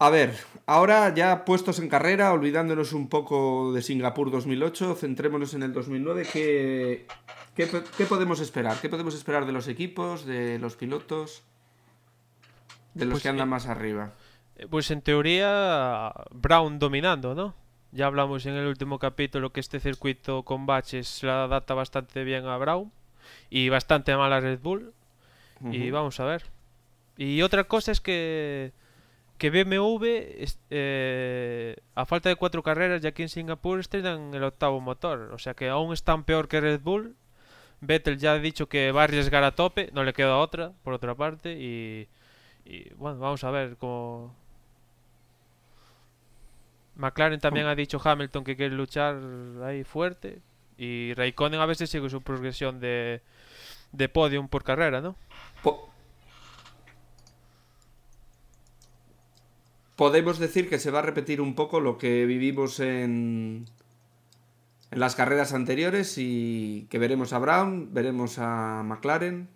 A 0.00 0.10
ver, 0.10 0.36
ahora 0.66 1.12
ya 1.12 1.44
puestos 1.44 1.80
en 1.80 1.88
carrera, 1.88 2.32
olvidándonos 2.32 2.92
un 2.92 3.08
poco 3.08 3.72
de 3.72 3.82
Singapur 3.82 4.30
2008, 4.30 4.94
centrémonos 4.94 5.54
en 5.54 5.64
el 5.64 5.72
2009. 5.72 6.26
¿Qué, 6.32 7.06
qué, 7.56 7.68
qué 7.96 8.04
podemos 8.06 8.38
esperar? 8.38 8.80
¿Qué 8.80 8.88
podemos 8.88 9.14
esperar 9.14 9.44
de 9.44 9.52
los 9.52 9.66
equipos, 9.66 10.24
de 10.24 10.60
los 10.60 10.76
pilotos, 10.76 11.42
de 12.94 13.06
los 13.06 13.14
Pues, 13.14 13.22
que 13.24 13.28
andan 13.28 13.48
más 13.48 13.66
arriba? 13.66 14.12
Eh, 14.56 14.68
Pues 14.70 14.90
en 14.92 15.02
teoría 15.02 16.12
Brown 16.30 16.78
dominando, 16.78 17.34
¿no? 17.34 17.54
Ya 17.90 18.06
hablamos 18.06 18.46
en 18.46 18.54
el 18.54 18.66
último 18.66 19.00
capítulo 19.00 19.50
que 19.50 19.60
este 19.60 19.80
circuito 19.80 20.44
con 20.44 20.66
baches 20.66 21.08
se 21.08 21.28
adapta 21.28 21.74
bastante 21.74 22.22
bien 22.22 22.46
a 22.46 22.56
Brown 22.58 22.92
y 23.50 23.68
bastante 23.68 24.14
mal 24.16 24.32
a 24.32 24.40
Red 24.40 24.60
Bull. 24.60 24.92
Y 25.72 25.90
vamos 25.90 26.20
a 26.20 26.24
ver. 26.24 26.44
Y 27.16 27.42
otra 27.42 27.64
cosa 27.64 27.90
es 27.90 28.00
que, 28.00 28.72
que 29.38 29.50
BMW, 29.50 30.44
eh, 30.70 31.76
a 31.94 32.04
falta 32.06 32.28
de 32.28 32.36
cuatro 32.36 32.62
carreras, 32.62 33.00
ya 33.02 33.10
aquí 33.10 33.22
en 33.22 33.28
Singapur 33.28 33.78
estrenan 33.80 34.34
el 34.34 34.42
octavo 34.44 34.80
motor. 34.80 35.30
O 35.32 35.38
sea 35.38 35.54
que 35.54 35.68
aún 35.68 35.92
están 35.92 36.24
peor 36.24 36.48
que 36.48 36.60
Red 36.60 36.80
Bull. 36.80 37.14
Vettel 37.80 38.18
ya 38.18 38.32
ha 38.32 38.38
dicho 38.40 38.68
que 38.68 38.90
va 38.90 39.02
a 39.02 39.04
arriesgar 39.04 39.44
a 39.44 39.54
tope, 39.54 39.90
no 39.92 40.02
le 40.02 40.12
queda 40.12 40.38
otra, 40.38 40.72
por 40.82 40.92
otra 40.94 41.14
parte. 41.14 41.52
Y, 41.52 42.08
y 42.64 42.92
bueno, 42.94 43.18
vamos 43.20 43.44
a 43.44 43.50
ver 43.52 43.76
cómo. 43.76 44.34
McLaren 46.96 47.38
también 47.40 47.66
ha 47.66 47.74
dicho 47.76 48.00
Hamilton 48.02 48.42
que 48.44 48.56
quiere 48.56 48.74
luchar 48.74 49.16
ahí 49.64 49.84
fuerte. 49.84 50.40
Y 50.76 51.14
Raikkonen 51.14 51.60
a 51.60 51.66
veces 51.66 51.90
sigue 51.90 52.10
su 52.10 52.22
progresión 52.22 52.80
de, 52.80 53.20
de 53.92 54.08
podium 54.08 54.48
por 54.48 54.64
carrera, 54.64 55.00
¿no? 55.00 55.14
Po- 55.62 55.87
Podemos 59.98 60.38
decir 60.38 60.68
que 60.70 60.78
se 60.78 60.92
va 60.92 61.00
a 61.00 61.02
repetir 61.02 61.40
un 61.40 61.56
poco 61.56 61.80
lo 61.80 61.98
que 61.98 62.24
vivimos 62.24 62.78
en, 62.78 63.64
en 64.92 65.00
las 65.00 65.16
carreras 65.16 65.52
anteriores 65.52 66.14
y 66.18 66.86
que 66.88 66.98
veremos 67.00 67.32
a 67.32 67.40
Brown, 67.40 67.92
veremos 67.92 68.38
a 68.38 68.84
McLaren 68.84 69.48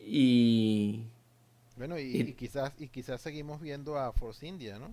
y 0.00 1.04
Bueno, 1.76 1.98
y, 1.98 2.02
Y- 2.02 2.20
y 2.22 2.32
quizás 2.32 2.72
y 2.78 2.88
quizás 2.88 3.20
seguimos 3.20 3.60
viendo 3.60 3.96
a 3.96 4.12
Force 4.12 4.44
India, 4.46 4.78
¿no? 4.80 4.92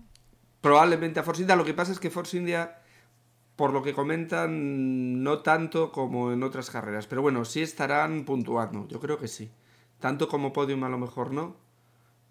probablemente 0.60 1.18
a 1.20 1.22
Force 1.24 1.42
India. 1.42 1.56
Lo 1.56 1.64
que 1.64 1.74
pasa 1.74 1.90
es 1.92 1.98
que 1.98 2.10
Force 2.10 2.36
India, 2.36 2.78
por 3.56 3.72
lo 3.72 3.82
que 3.82 3.94
comentan, 3.94 5.22
no 5.24 5.40
tanto 5.40 5.90
como 5.92 6.32
en 6.32 6.42
otras 6.44 6.70
carreras. 6.70 7.06
Pero 7.08 7.20
bueno, 7.22 7.44
sí 7.44 7.62
estarán 7.62 8.24
puntuando, 8.24 8.86
yo 8.88 9.00
creo 9.00 9.18
que 9.18 9.28
sí. 9.28 9.50
Tanto 10.00 10.28
como 10.28 10.52
podium 10.52 10.84
a 10.84 10.88
lo 10.88 10.98
mejor 10.98 11.32
no, 11.32 11.56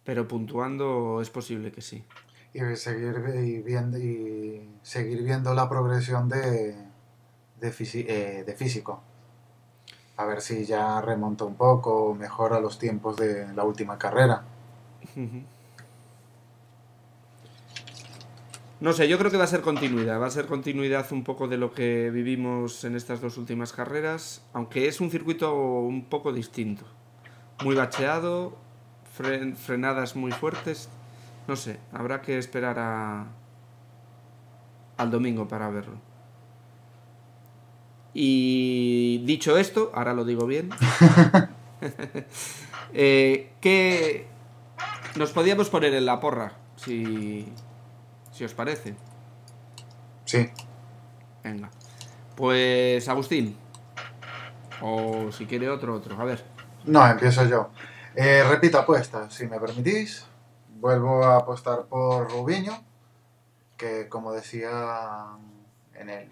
pero 0.06 0.28
puntuando 0.28 1.20
es 1.22 1.30
posible 1.30 1.72
que 1.72 1.82
sí. 1.82 2.06
Y 2.54 2.60
seguir 2.78 3.20
vi- 3.22 3.62
viendo, 3.62 3.98
y 3.98 4.70
seguir 4.82 5.24
viendo 5.24 5.54
la 5.54 5.68
progresión 5.68 6.30
de, 6.30 6.76
de, 7.60 7.72
fisi- 7.74 8.06
eh, 8.08 8.44
de 8.46 8.54
físico. 8.54 9.02
A 10.18 10.26
ver 10.26 10.39
si 10.39 10.63
ya 10.65 11.02
remonta 11.02 11.44
un 11.44 11.56
poco, 11.56 12.13
mejora 12.15 12.62
los 12.62 12.80
tiempos 12.80 13.18
de 13.18 13.54
la 13.54 13.65
última 13.65 13.98
carrera. 13.98 14.44
No 18.80 18.94
sé, 18.94 19.08
yo 19.08 19.18
creo 19.18 19.32
que 19.32 19.38
va 19.38 19.46
a 19.46 19.48
ser 19.48 19.62
continuidad, 19.62 20.22
va 20.22 20.28
a 20.28 20.32
ser 20.32 20.46
continuidad 20.46 21.12
un 21.12 21.24
poco 21.24 21.48
de 21.48 21.58
lo 21.58 21.74
que 21.74 22.12
vivimos 22.12 22.84
en 22.84 22.96
estas 22.96 23.20
dos 23.20 23.38
últimas 23.38 23.74
carreras, 23.74 24.44
aunque 24.54 24.88
es 24.88 25.02
un 25.02 25.10
circuito 25.10 25.54
un 25.54 26.06
poco 26.06 26.32
distinto. 26.32 26.86
Muy 27.63 27.76
bacheado, 27.76 28.58
fren- 29.17 29.56
frenadas 29.56 30.15
muy 30.15 30.32
fuertes, 30.32 30.89
no 31.47 31.56
sé, 31.56 31.80
habrá 31.93 32.21
que 32.21 32.38
esperar 32.38 32.78
a... 32.80 33.25
al 34.97 35.12
domingo 35.12 35.47
para 35.47 35.69
verlo. 35.69 35.97
Y 38.13 39.19
dicho 39.25 39.58
esto, 39.58 39.91
ahora 39.93 40.13
lo 40.13 40.23
digo 40.23 40.45
bien, 40.47 40.69
eh, 42.93 43.51
que 43.60 44.28
nos 45.15 45.32
podíamos 45.32 45.69
poner 45.69 45.93
en 45.93 46.06
la 46.06 46.19
porra, 46.19 46.54
si, 46.78 47.51
si 48.32 48.45
os 48.45 48.54
parece. 48.54 48.95
Sí, 50.23 50.49
Venga. 51.43 51.69
Pues 52.36 53.08
Agustín. 53.08 53.56
O 54.82 55.32
si 55.32 55.45
quiere 55.45 55.69
otro, 55.69 55.95
otro. 55.95 56.19
A 56.19 56.25
ver. 56.25 56.43
no, 56.86 57.06
empiezo 57.08 57.45
yo. 57.45 57.69
Eh, 58.17 58.45
repito 58.47 58.80
apuesta, 58.80 59.30
si 59.30 59.45
me 59.45 59.60
permitís. 59.60 60.25
Vuelvo 60.80 61.23
a 61.23 61.38
apostar 61.38 61.84
por 61.86 62.32
Rubiño, 62.32 62.73
que 63.78 64.08
como 64.08 64.32
decía 64.32 65.25
en, 65.93 66.10
el, 66.10 66.30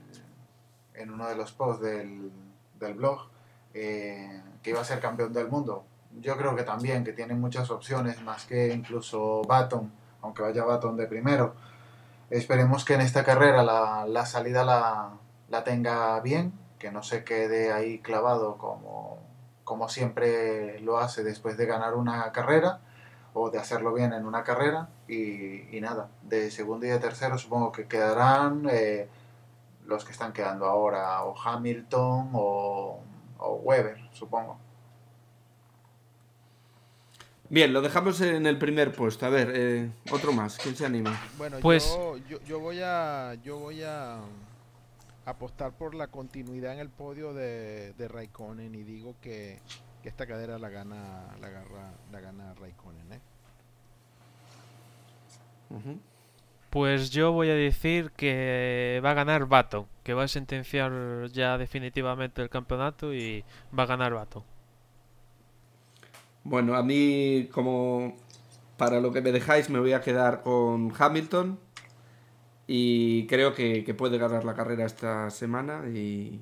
en 0.93 1.12
uno 1.12 1.28
de 1.28 1.36
los 1.36 1.52
posts 1.52 1.84
del, 1.84 2.32
del 2.80 2.93
blog, 2.93 3.28
eh, 3.74 4.41
que 4.62 4.69
iba 4.69 4.80
a 4.80 4.86
ser 4.86 5.02
campeón 5.02 5.34
del 5.34 5.50
mundo. 5.50 5.86
Yo 6.22 6.38
creo 6.38 6.56
que 6.56 6.63
también, 6.63 7.04
que 7.04 7.12
tiene 7.12 7.34
muchas 7.34 7.69
opciones, 7.69 8.22
más 8.22 8.46
que 8.46 8.72
incluso 8.74 9.41
Baton, 9.48 9.91
aunque 10.22 10.41
vaya 10.41 10.63
Baton 10.63 10.96
de 10.96 11.08
primero. 11.08 11.56
Esperemos 12.30 12.86
que 12.86 12.93
en 12.93 13.02
esta 13.02 13.26
carrera 13.26 13.63
la, 13.63 14.06
la 14.08 14.26
salida 14.26 14.63
la, 14.63 15.17
la 15.50 15.63
tenga 15.63 16.19
bien, 16.22 16.54
que 16.80 16.91
no 16.91 17.04
se 17.04 17.24
quede 17.24 17.74
ahí 17.74 18.00
clavado 18.00 18.58
como, 18.58 19.19
como 19.63 19.88
siempre 19.89 20.80
lo 20.82 20.97
hace 20.97 21.23
después 21.23 21.58
de 21.58 21.65
ganar 21.65 21.93
una 21.95 22.32
carrera 22.32 22.80
o 23.34 23.49
de 23.49 23.58
hacerlo 23.60 23.93
bien 23.93 24.13
en 24.13 24.26
una 24.26 24.43
carrera 24.43 24.89
y, 25.08 25.76
y 25.76 25.82
nada, 25.82 26.10
de 26.21 26.52
segundo 26.52 26.86
y 26.86 26.89
de 26.89 26.99
tercero 26.99 27.38
supongo 27.38 27.71
que 27.71 27.88
quedarán 27.88 28.67
eh, 28.69 29.08
los 29.86 30.06
que 30.06 30.12
están 30.12 30.32
quedando 30.34 30.65
ahora, 30.65 31.23
o 31.23 31.36
Hamilton 31.38 32.30
o, 32.34 32.99
o 33.39 33.54
Weber, 33.63 33.97
supongo. 34.13 34.58
Bien, 37.49 37.71
lo 37.73 37.82
dejamos 37.82 38.19
en 38.21 38.47
el 38.47 38.58
primer 38.58 38.93
puesto. 38.93 39.26
A 39.26 39.30
ver, 39.30 39.52
eh, 39.54 39.91
otro 40.12 40.32
más. 40.32 40.58
¿Quién 40.58 40.76
se 40.76 40.86
anima? 40.86 41.19
Bueno, 41.38 41.58
Pues- 41.62 41.86
yo, 41.86 42.17
yo, 42.30 42.39
yo 42.41 42.60
voy 42.60 42.80
a 42.82 43.36
yo 43.43 43.60
voy 43.60 43.84
a 43.84 44.17
apostar 45.26 45.72
por 45.74 45.96
la 45.96 46.08
continuidad 46.08 46.74
en 46.74 46.80
el 46.80 46.90
podio 46.90 47.34
de, 47.34 47.94
de 47.94 48.08
Raikkonen 48.08 48.76
y 48.76 48.84
digo 48.84 49.16
que, 49.22 49.60
que 50.02 50.10
esta 50.10 50.28
cadera 50.28 50.60
la 50.60 50.70
gana 50.70 51.36
la 51.40 51.48
agarra, 51.48 51.94
la 52.12 52.20
gana 52.20 52.54
Raikkonen, 52.56 53.14
¿eh? 53.14 53.20
Pues 56.70 57.10
yo 57.10 57.32
voy 57.32 57.50
a 57.50 57.56
decir 57.56 58.12
que 58.12 59.02
va 59.04 59.12
a 59.12 59.14
ganar 59.14 59.48
Baton, 59.48 59.88
que 60.04 60.14
va 60.14 60.24
a 60.24 60.28
sentenciar 60.28 60.92
ya 61.32 61.58
definitivamente 61.58 62.42
el 62.42 62.50
campeonato 62.50 63.14
y 63.14 63.44
va 63.78 63.84
a 63.84 63.88
ganar 63.88 64.14
Baton. 64.14 64.44
Bueno, 66.44 66.76
a 66.76 66.84
mí, 66.84 67.48
como 67.52 68.18
para 68.78 69.00
lo 69.00 69.14
que 69.14 69.22
me 69.22 69.32
dejáis, 69.32 69.70
me 69.70 69.80
voy 69.80 69.94
a 69.94 70.02
quedar 70.02 70.42
con 70.42 70.92
Hamilton. 70.98 71.58
Y 72.67 73.28
creo 73.28 73.54
que, 73.54 73.84
que 73.84 73.93
puede 73.93 74.17
ganar 74.17 74.45
la 74.45 74.54
carrera 74.54 74.86
esta 74.86 75.30
semana. 75.30 75.84
Y 75.93 76.39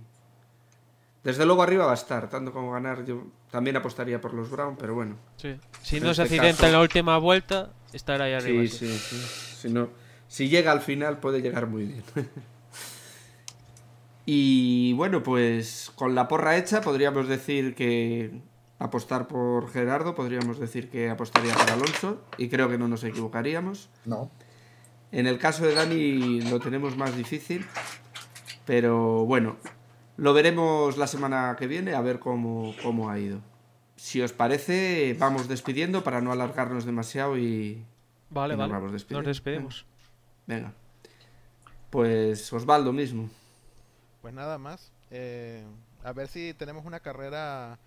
desde 1.23 1.45
luego 1.45 1.63
arriba 1.63 1.85
va 1.85 1.91
a 1.91 1.95
estar, 1.95 2.29
tanto 2.29 2.51
como 2.53 2.71
ganar. 2.71 3.05
Yo 3.05 3.23
también 3.49 3.75
apostaría 3.77 4.21
por 4.21 4.33
los 4.33 4.49
Brown, 4.49 4.75
pero 4.77 4.93
bueno. 4.93 5.15
Sí. 5.37 5.55
Si 5.81 5.99
no 5.99 6.13
se 6.13 6.23
este 6.23 6.35
accidenta 6.35 6.51
caso- 6.57 6.65
en 6.67 6.71
la 6.73 6.81
última 6.81 7.17
vuelta, 7.17 7.73
estará 7.93 8.25
ahí 8.25 8.33
arriba. 8.33 8.61
Sí, 8.63 8.67
sí. 8.69 8.87
sí, 8.87 8.97
sí. 9.17 9.55
Si, 9.61 9.69
no, 9.69 9.89
si 10.27 10.47
llega 10.49 10.71
al 10.71 10.81
final, 10.81 11.19
puede 11.19 11.41
llegar 11.41 11.67
muy 11.67 11.85
bien. 11.85 12.03
y 14.25 14.93
bueno, 14.93 15.23
pues 15.23 15.91
con 15.95 16.15
la 16.15 16.27
porra 16.27 16.57
hecha, 16.57 16.81
podríamos 16.81 17.27
decir 17.27 17.73
que 17.75 18.41
apostar 18.79 19.27
por 19.27 19.69
Gerardo, 19.71 20.15
podríamos 20.15 20.59
decir 20.59 20.89
que 20.89 21.09
apostaría 21.09 21.53
por 21.53 21.69
Alonso 21.71 22.21
y 22.37 22.49
creo 22.49 22.69
que 22.69 22.77
no 22.77 22.87
nos 22.87 23.03
equivocaríamos. 23.03 23.89
No. 24.05 24.29
En 25.11 25.27
el 25.27 25.37
caso 25.39 25.65
de 25.65 25.73
Dani 25.75 26.41
lo 26.41 26.59
tenemos 26.59 26.95
más 26.97 27.15
difícil, 27.15 27.65
pero 28.65 29.25
bueno, 29.25 29.57
lo 30.17 30.33
veremos 30.33 30.97
la 30.97 31.07
semana 31.07 31.55
que 31.59 31.67
viene 31.67 31.93
a 31.93 32.01
ver 32.01 32.19
cómo, 32.19 32.73
cómo 32.81 33.09
ha 33.09 33.19
ido. 33.19 33.41
Si 33.97 34.21
os 34.21 34.31
parece, 34.33 35.15
vamos 35.19 35.47
despidiendo 35.47 36.03
para 36.03 36.21
no 36.21 36.31
alargarnos 36.31 36.85
demasiado 36.85 37.37
y. 37.37 37.85
Vale, 38.29 38.53
y 38.53 38.57
nos 38.57 38.59
vale. 38.69 38.73
vamos 38.73 38.83
Nos 38.83 38.93
despidiendo. 38.93 39.27
despedimos. 39.27 39.85
Venga. 40.47 40.73
Pues 41.89 42.51
Osvaldo 42.53 42.93
mismo. 42.93 43.29
Pues 44.21 44.33
nada 44.33 44.57
más. 44.57 44.91
eh, 45.11 45.63
a 46.03 46.13
ver 46.13 46.27
si 46.27 46.53
tenemos 46.55 46.85
una 46.85 46.99
carrera 47.01 47.77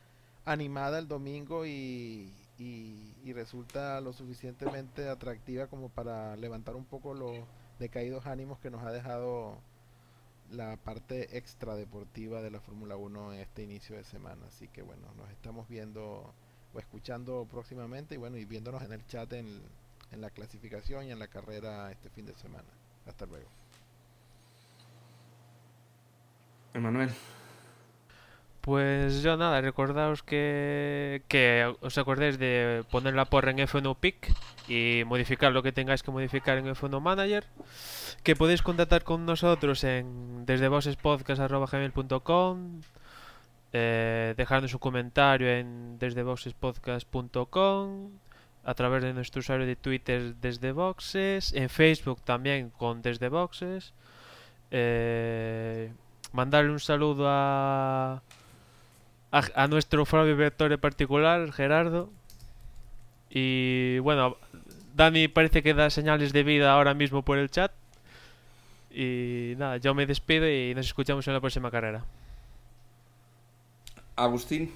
animada 0.44 0.98
el 0.98 1.08
domingo 1.08 1.64
y, 1.66 2.30
y- 2.58 3.14
y 3.24 3.32
resulta 3.32 4.00
lo 4.00 4.12
suficientemente 4.12 5.08
atractiva 5.08 5.66
como 5.66 5.88
para 5.88 6.36
levantar 6.36 6.76
un 6.76 6.84
poco 6.84 7.14
los 7.14 7.46
decaídos 7.78 8.26
ánimos 8.26 8.58
que 8.60 8.70
nos 8.70 8.82
ha 8.84 8.92
dejado 8.92 9.58
la 10.50 10.76
parte 10.76 11.36
extra 11.36 11.74
deportiva 11.74 12.42
de 12.42 12.50
la 12.50 12.60
Fórmula 12.60 12.96
1 12.96 13.32
en 13.32 13.40
este 13.40 13.62
inicio 13.62 13.96
de 13.96 14.04
semana. 14.04 14.46
Así 14.46 14.68
que 14.68 14.82
bueno, 14.82 15.08
nos 15.16 15.28
estamos 15.30 15.68
viendo 15.68 16.32
o 16.72 16.78
escuchando 16.78 17.46
próximamente 17.50 18.14
y 18.14 18.18
bueno, 18.18 18.36
y 18.36 18.44
viéndonos 18.44 18.82
en 18.82 18.92
el 18.92 19.04
chat 19.06 19.32
en, 19.32 19.62
en 20.12 20.20
la 20.20 20.30
clasificación 20.30 21.06
y 21.06 21.10
en 21.12 21.18
la 21.18 21.28
carrera 21.28 21.90
este 21.90 22.10
fin 22.10 22.26
de 22.26 22.34
semana. 22.34 22.68
Hasta 23.06 23.26
luego. 23.26 23.48
Emanuel. 26.74 27.10
Pues 28.64 29.22
yo 29.22 29.36
nada, 29.36 29.60
recordaos 29.60 30.22
que, 30.22 31.20
que 31.28 31.70
os 31.82 31.98
acordéis 31.98 32.38
de 32.38 32.82
poner 32.90 33.12
la 33.12 33.26
porra 33.26 33.50
en 33.50 33.58
F1 33.58 33.94
Pick 34.00 34.32
y 34.68 35.02
modificar 35.04 35.52
lo 35.52 35.62
que 35.62 35.70
tengáis 35.70 36.02
que 36.02 36.10
modificar 36.10 36.56
en 36.56 36.68
F1 36.68 36.98
Manager. 36.98 37.44
Que 38.22 38.34
podéis 38.34 38.62
contactar 38.62 39.04
con 39.04 39.26
nosotros 39.26 39.84
en 39.84 40.46
desde 40.46 40.68
vosespodcast.com 40.68 42.80
eh, 43.74 44.32
dejarnos 44.34 44.72
un 44.72 44.78
comentario 44.78 45.50
en 45.50 45.98
desde 45.98 46.22
a 46.22 46.34
través 48.74 49.02
de 49.02 49.12
nuestro 49.12 49.40
usuario 49.40 49.66
de 49.66 49.76
Twitter 49.76 50.36
desde 50.36 50.72
Boxes, 50.72 51.52
en 51.52 51.68
Facebook 51.68 52.22
también 52.22 52.70
con 52.70 53.02
desde 53.02 53.28
Boxes. 53.28 53.92
Eh, 54.70 55.92
mandarle 56.32 56.70
un 56.70 56.80
saludo 56.80 57.26
a 57.28 58.22
a, 59.34 59.64
a 59.64 59.66
nuestro 59.66 60.06
Fabio 60.06 60.36
Vectore 60.36 60.78
particular, 60.78 61.52
Gerardo. 61.52 62.10
Y 63.30 63.98
bueno, 63.98 64.36
Dani 64.94 65.26
parece 65.26 65.62
que 65.62 65.74
da 65.74 65.90
señales 65.90 66.32
de 66.32 66.44
vida 66.44 66.72
ahora 66.72 66.94
mismo 66.94 67.22
por 67.22 67.38
el 67.38 67.50
chat. 67.50 67.72
Y 68.90 69.54
nada, 69.58 69.78
yo 69.78 69.92
me 69.92 70.06
despido 70.06 70.48
y 70.48 70.72
nos 70.76 70.86
escuchamos 70.86 71.26
en 71.26 71.34
la 71.34 71.40
próxima 71.40 71.70
carrera. 71.72 72.04
Agustín. 74.14 74.72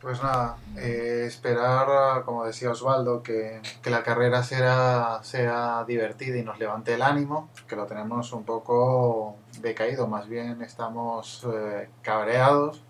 Pues 0.00 0.20
nada, 0.20 0.56
eh, 0.78 1.24
esperar, 1.26 2.24
como 2.24 2.44
decía 2.44 2.70
Osvaldo, 2.70 3.22
que, 3.22 3.60
que 3.82 3.90
la 3.90 4.02
carrera 4.02 4.42
sea, 4.42 5.20
sea 5.22 5.84
divertida 5.86 6.38
y 6.38 6.42
nos 6.42 6.58
levante 6.58 6.94
el 6.94 7.02
ánimo, 7.02 7.50
que 7.68 7.76
lo 7.76 7.86
tenemos 7.86 8.32
un 8.32 8.44
poco 8.44 9.36
decaído, 9.60 10.08
más 10.08 10.28
bien 10.28 10.60
estamos 10.62 11.46
eh, 11.54 11.88
cabreados 12.02 12.82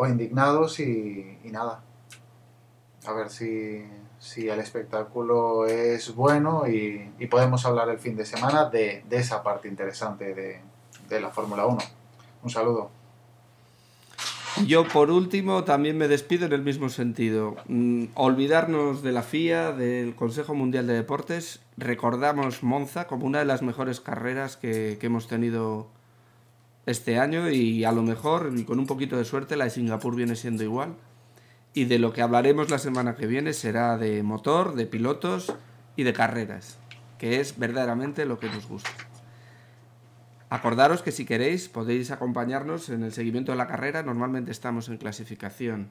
o 0.00 0.06
indignados 0.08 0.80
y, 0.80 1.38
nada. 1.44 1.82
A 3.04 3.12
ver 3.12 3.28
si, 3.28 3.84
si 4.18 4.48
el 4.48 4.58
espectáculo 4.58 5.66
es 5.66 6.14
bueno 6.14 6.66
y, 6.66 7.12
podemos 7.30 7.66
hablar 7.66 7.90
el 7.90 7.98
fin 7.98 8.16
de 8.16 8.24
semana 8.24 8.70
de, 8.70 9.04
esa 9.10 9.42
parte 9.42 9.68
interesante 9.68 10.62
de, 11.08 11.20
la 11.20 11.28
Fórmula 11.28 11.66
1. 11.66 11.78
Un 12.44 12.50
saludo. 12.50 12.90
Yo 14.66 14.88
por 14.88 15.10
último 15.10 15.64
también 15.64 15.98
me 15.98 16.08
despido 16.08 16.46
en 16.46 16.52
el 16.54 16.62
mismo 16.62 16.88
sentido. 16.88 17.56
Mm, 17.66 18.06
olvidarnos 18.14 19.02
de 19.02 19.12
la 19.12 19.22
FIA, 19.22 19.72
del 19.72 20.14
Consejo 20.14 20.54
Mundial 20.54 20.86
de 20.86 20.94
Deportes. 20.94 21.60
Recordamos 21.76 22.62
Monza 22.62 23.06
como 23.06 23.26
una 23.26 23.40
de 23.40 23.44
las 23.44 23.60
mejores 23.60 24.00
carreras 24.00 24.56
que 24.56 24.98
hemos 25.02 25.28
tenido 25.28 25.88
este 26.86 27.18
año 27.18 27.50
y 27.50 27.84
a 27.84 27.92
lo 27.92 28.02
mejor, 28.02 28.52
y 28.56 28.64
con 28.64 28.78
un 28.78 28.86
poquito 28.86 29.16
de 29.16 29.24
suerte, 29.24 29.56
la 29.56 29.64
de 29.64 29.70
Singapur 29.70 30.14
viene 30.14 30.36
siendo 30.36 30.62
igual. 30.62 30.96
Y 31.72 31.84
de 31.84 31.98
lo 31.98 32.12
que 32.12 32.22
hablaremos 32.22 32.70
la 32.70 32.78
semana 32.78 33.14
que 33.14 33.26
viene 33.26 33.52
será 33.52 33.96
de 33.96 34.22
motor, 34.22 34.74
de 34.74 34.86
pilotos 34.86 35.54
y 35.94 36.02
de 36.02 36.12
carreras, 36.12 36.78
que 37.18 37.40
es 37.40 37.58
verdaderamente 37.58 38.24
lo 38.24 38.40
que 38.40 38.48
nos 38.48 38.66
gusta. 38.66 38.90
Acordaros 40.50 41.02
que 41.02 41.12
si 41.12 41.24
queréis 41.24 41.68
podéis 41.68 42.10
acompañarnos 42.10 42.88
en 42.88 43.04
el 43.04 43.12
seguimiento 43.12 43.52
de 43.52 43.58
la 43.58 43.68
carrera. 43.68 44.02
Normalmente 44.02 44.50
estamos 44.50 44.88
en 44.88 44.96
clasificación 44.96 45.90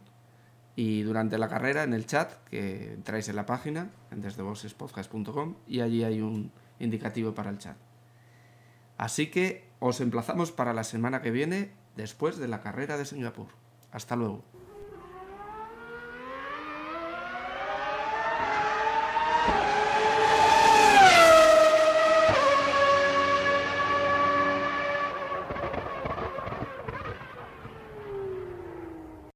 y 0.76 1.02
durante 1.04 1.38
la 1.38 1.48
carrera 1.48 1.84
en 1.84 1.94
el 1.94 2.06
chat 2.06 2.34
que 2.50 2.94
entráis 2.94 3.30
en 3.30 3.38
la 3.38 3.46
página 3.46 3.90
en 4.12 4.22
desdevosespodcast.com 4.22 5.56
y 5.66 5.80
allí 5.80 6.04
hay 6.04 6.20
un 6.20 6.52
indicativo 6.80 7.34
para 7.34 7.52
el 7.52 7.58
chat. 7.58 7.78
Así 8.98 9.28
que 9.28 9.69
os 9.80 10.02
emplazamos 10.02 10.52
para 10.52 10.74
la 10.74 10.84
semana 10.84 11.22
que 11.22 11.32
viene 11.32 11.72
después 11.96 12.38
de 12.38 12.48
la 12.48 12.62
carrera 12.62 12.98
de 12.98 13.06
Singapur. 13.06 13.48
Hasta 13.92 14.16
luego. 14.16 14.44